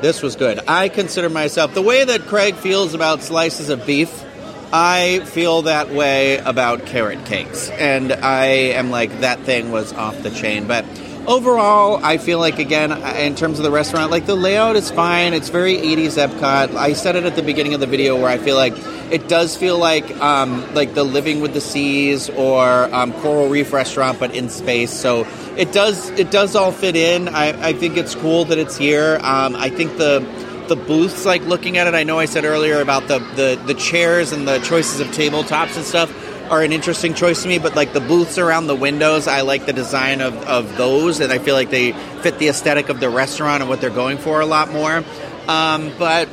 This 0.00 0.22
was 0.22 0.36
good. 0.36 0.60
I 0.68 0.88
consider 0.88 1.28
myself 1.28 1.74
the 1.74 1.82
way 1.82 2.04
that 2.04 2.22
Craig 2.22 2.54
feels 2.54 2.94
about 2.94 3.20
slices 3.20 3.68
of 3.68 3.84
beef. 3.84 4.24
I 4.72 5.20
feel 5.24 5.62
that 5.62 5.90
way 5.90 6.38
about 6.38 6.86
carrot 6.86 7.24
cakes, 7.24 7.68
and 7.70 8.12
I 8.12 8.44
am 8.76 8.90
like 8.90 9.20
that 9.20 9.40
thing 9.40 9.72
was 9.72 9.92
off 9.92 10.22
the 10.22 10.30
chain. 10.30 10.68
But 10.68 10.84
overall, 11.26 12.04
I 12.04 12.18
feel 12.18 12.38
like 12.38 12.60
again 12.60 12.92
in 13.16 13.34
terms 13.34 13.58
of 13.58 13.64
the 13.64 13.72
restaurant, 13.72 14.12
like 14.12 14.26
the 14.26 14.36
layout 14.36 14.76
is 14.76 14.88
fine. 14.90 15.34
It's 15.34 15.48
very 15.48 15.76
80s 15.76 16.28
Epcot. 16.28 16.76
I 16.76 16.92
said 16.92 17.16
it 17.16 17.24
at 17.24 17.34
the 17.34 17.42
beginning 17.42 17.74
of 17.74 17.80
the 17.80 17.86
video 17.86 18.14
where 18.16 18.28
I 18.28 18.38
feel 18.38 18.56
like 18.56 18.74
it 19.10 19.28
does 19.28 19.56
feel 19.56 19.78
like 19.78 20.08
um, 20.18 20.74
like 20.74 20.94
the 20.94 21.04
Living 21.04 21.40
with 21.40 21.54
the 21.54 21.60
Seas 21.60 22.28
or 22.30 22.94
um, 22.94 23.12
Coral 23.14 23.48
Reef 23.48 23.72
restaurant, 23.72 24.20
but 24.20 24.34
in 24.34 24.48
space. 24.48 24.92
So 24.92 25.24
it 25.58 25.72
does 25.72 26.10
it 26.10 26.30
does 26.30 26.56
all 26.56 26.72
fit 26.72 26.96
in. 26.96 27.28
I, 27.28 27.68
I 27.68 27.72
think 27.72 27.96
it's 27.96 28.14
cool 28.14 28.46
that 28.46 28.58
it's 28.58 28.76
here. 28.76 29.18
Um, 29.22 29.56
I 29.56 29.68
think 29.68 29.98
the 29.98 30.20
the 30.68 30.76
booths, 30.76 31.24
like 31.24 31.42
looking 31.42 31.78
at 31.78 31.86
it, 31.86 31.94
I 31.94 32.04
know 32.04 32.18
I 32.18 32.26
said 32.26 32.44
earlier 32.44 32.80
about 32.80 33.08
the, 33.08 33.18
the, 33.18 33.60
the 33.66 33.74
chairs 33.74 34.32
and 34.32 34.46
the 34.46 34.58
choices 34.58 35.00
of 35.00 35.08
tabletops 35.08 35.76
and 35.76 35.84
stuff 35.84 36.12
are 36.50 36.62
an 36.62 36.72
interesting 36.72 37.14
choice 37.14 37.42
to 37.42 37.48
me, 37.48 37.58
but 37.58 37.74
like 37.74 37.92
the 37.92 38.00
booths 38.00 38.38
around 38.38 38.66
the 38.66 38.76
windows, 38.76 39.26
I 39.26 39.42
like 39.42 39.66
the 39.66 39.72
design 39.72 40.20
of, 40.20 40.34
of 40.46 40.76
those, 40.76 41.20
and 41.20 41.32
I 41.32 41.38
feel 41.38 41.54
like 41.54 41.70
they 41.70 41.92
fit 42.22 42.38
the 42.38 42.48
aesthetic 42.48 42.88
of 42.88 43.00
the 43.00 43.10
restaurant 43.10 43.62
and 43.62 43.68
what 43.68 43.80
they're 43.80 43.90
going 43.90 44.18
for 44.18 44.40
a 44.40 44.46
lot 44.46 44.70
more. 44.70 45.04
Um, 45.46 45.90
but 45.98 46.28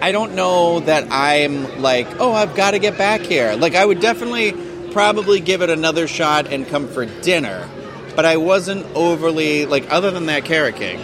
I 0.00 0.12
don't 0.12 0.34
know 0.34 0.80
that 0.80 1.08
I'm 1.10 1.80
like, 1.80 2.06
oh, 2.20 2.32
I've 2.32 2.54
got 2.54 2.72
to 2.72 2.78
get 2.78 2.98
back 2.98 3.20
here. 3.22 3.54
Like, 3.56 3.74
I 3.74 3.84
would 3.84 4.00
definitely 4.00 4.52
probably 4.92 5.40
give 5.40 5.62
it 5.62 5.70
another 5.70 6.06
shot 6.06 6.52
and 6.52 6.66
come 6.66 6.88
for 6.88 7.06
dinner, 7.06 7.68
but 8.16 8.24
I 8.24 8.36
wasn't 8.36 8.86
overly, 8.94 9.66
like, 9.66 9.90
other 9.92 10.10
than 10.10 10.26
that 10.26 10.44
carrot 10.44 10.76
cake. 10.76 11.00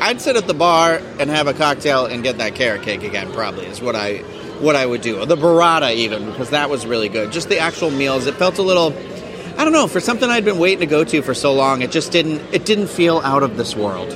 I'd 0.00 0.20
sit 0.20 0.36
at 0.36 0.46
the 0.46 0.54
bar 0.54 1.00
and 1.20 1.30
have 1.30 1.46
a 1.46 1.54
cocktail 1.54 2.06
and 2.06 2.22
get 2.22 2.38
that 2.38 2.56
carrot 2.56 2.82
cake 2.82 3.04
again. 3.04 3.32
Probably 3.32 3.66
is 3.66 3.80
what 3.80 3.94
I 3.94 4.18
what 4.58 4.74
I 4.74 4.84
would 4.84 5.00
do. 5.00 5.24
The 5.24 5.36
burrata 5.36 5.94
even 5.94 6.26
because 6.26 6.50
that 6.50 6.70
was 6.70 6.86
really 6.86 7.08
good. 7.08 7.30
Just 7.30 7.48
the 7.48 7.58
actual 7.58 7.90
meals. 7.90 8.26
It 8.26 8.34
felt 8.34 8.58
a 8.58 8.62
little. 8.62 8.92
I 9.56 9.64
don't 9.64 9.72
know 9.72 9.86
for 9.86 10.00
something 10.00 10.28
I'd 10.28 10.44
been 10.44 10.58
waiting 10.58 10.80
to 10.80 10.86
go 10.86 11.04
to 11.04 11.22
for 11.22 11.34
so 11.34 11.52
long. 11.52 11.82
It 11.82 11.92
just 11.92 12.10
didn't. 12.10 12.40
It 12.52 12.64
didn't 12.64 12.88
feel 12.88 13.18
out 13.18 13.44
of 13.44 13.56
this 13.56 13.76
world. 13.76 14.12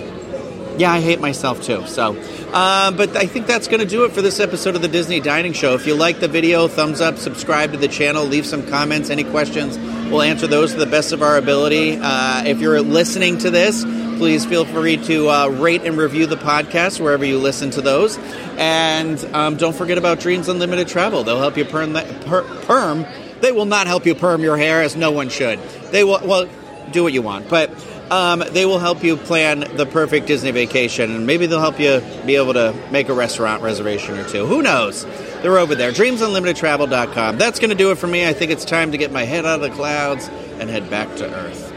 Yeah, 0.79 0.93
I 0.93 1.01
hate 1.01 1.21
myself 1.21 1.63
too. 1.63 1.87
So, 1.87 2.15
uh, 2.53 2.91
but 2.91 3.17
I 3.17 3.27
think 3.27 3.47
that's 3.47 3.67
going 3.67 3.81
to 3.81 3.87
do 3.87 4.05
it 4.05 4.13
for 4.13 4.21
this 4.21 4.41
episode 4.41 4.77
of 4.77 4.83
the 4.83 4.89
Disney 4.89 5.21
Dining 5.21 5.55
Show. 5.55 5.75
If 5.75 5.87
you 5.87 5.95
like 5.95 6.21
the 6.21 6.29
video, 6.29 6.69
thumbs 6.69 7.01
up, 7.01 7.17
subscribe 7.17 7.73
to 7.73 7.79
the 7.79 7.89
channel, 7.89 8.25
leave 8.25 8.45
some 8.45 8.67
comments, 8.67 9.09
any 9.09 9.25
questions. 9.25 9.79
We'll 10.11 10.21
answer 10.21 10.47
those 10.47 10.73
to 10.73 10.79
the 10.79 10.87
best 10.87 11.13
of 11.13 11.23
our 11.23 11.39
ability. 11.39 11.99
Uh, 12.01 12.45
if 12.45 12.61
you're 12.61 12.83
listening 12.83 13.39
to 13.39 13.51
this, 13.51 13.85
please 14.19 14.45
feel 14.45 14.67
free 14.67 14.99
to 14.99 15.31
uh, 15.31 15.49
rate 15.49 15.83
and 15.83 15.97
review 15.97 16.27
the 16.27 16.37
podcast 16.37 17.01
wherever 17.01 17.25
you 17.25 17.39
listen 17.39 17.71
to 17.71 17.81
those. 17.81 18.19
And 18.59 19.19
um, 19.35 19.57
don't 19.57 19.75
forget 19.75 19.97
about 19.97 20.21
Dreams 20.21 20.49
Unlimited 20.49 20.89
Travel. 20.89 21.25
They'll 21.25 21.41
help 21.41 21.57
you 21.57 21.65
perm 21.65 21.95
that 21.95 22.27
per, 22.27 22.43
perm. 22.65 23.07
They 23.41 23.53
will 23.53 23.65
not 23.65 23.87
help 23.87 24.05
you 24.05 24.15
perm 24.15 24.43
your 24.43 24.59
hair, 24.59 24.83
as 24.83 24.95
no 24.95 25.11
one 25.11 25.31
should. 25.31 25.59
They 25.91 26.05
will. 26.05 26.21
Well, 26.23 26.49
do 26.93 27.03
what 27.03 27.13
you 27.13 27.23
want, 27.23 27.49
but 27.49 27.71
um, 28.11 28.43
they 28.51 28.67
will 28.67 28.79
help 28.79 29.03
you 29.03 29.17
plan 29.17 29.61
the 29.77 29.87
perfect 29.87 30.27
Disney 30.27 30.51
vacation, 30.51 31.15
and 31.15 31.27
maybe 31.27 31.47
they'll 31.47 31.61
help 31.61 31.81
you 31.81 32.01
be 32.25 32.37
able 32.37 32.55
to 32.55 32.75
make 32.91 33.09
a 33.09 33.15
restaurant 33.15 33.63
reservation 33.63 34.17
or 34.19 34.29
two. 34.29 34.47
Who 34.47 34.63
knows? 34.63 35.05
They're 35.43 35.59
over 35.59 35.75
there. 35.75 35.93
DreamsUnlimitedTravel.com. 35.93 37.39
That's 37.39 37.59
going 37.59 37.71
to 37.71 37.77
do 37.77 37.91
it 37.91 37.99
for 37.99 38.07
me. 38.07 38.27
I 38.27 38.33
think 38.33 38.51
it's 38.51 38.65
time 38.65 38.93
to 38.93 38.99
get 38.99 39.13
my 39.13 39.25
head 39.25 39.45
out 39.45 39.63
of 39.63 39.71
the 39.71 39.77
clouds 39.77 40.29
and 40.59 40.71
head 40.71 40.89
back 40.91 41.15
to 41.17 41.35
Earth. 41.35 41.73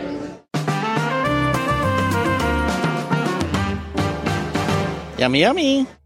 Yummy, 5.20 5.42
yummy. 5.42 5.99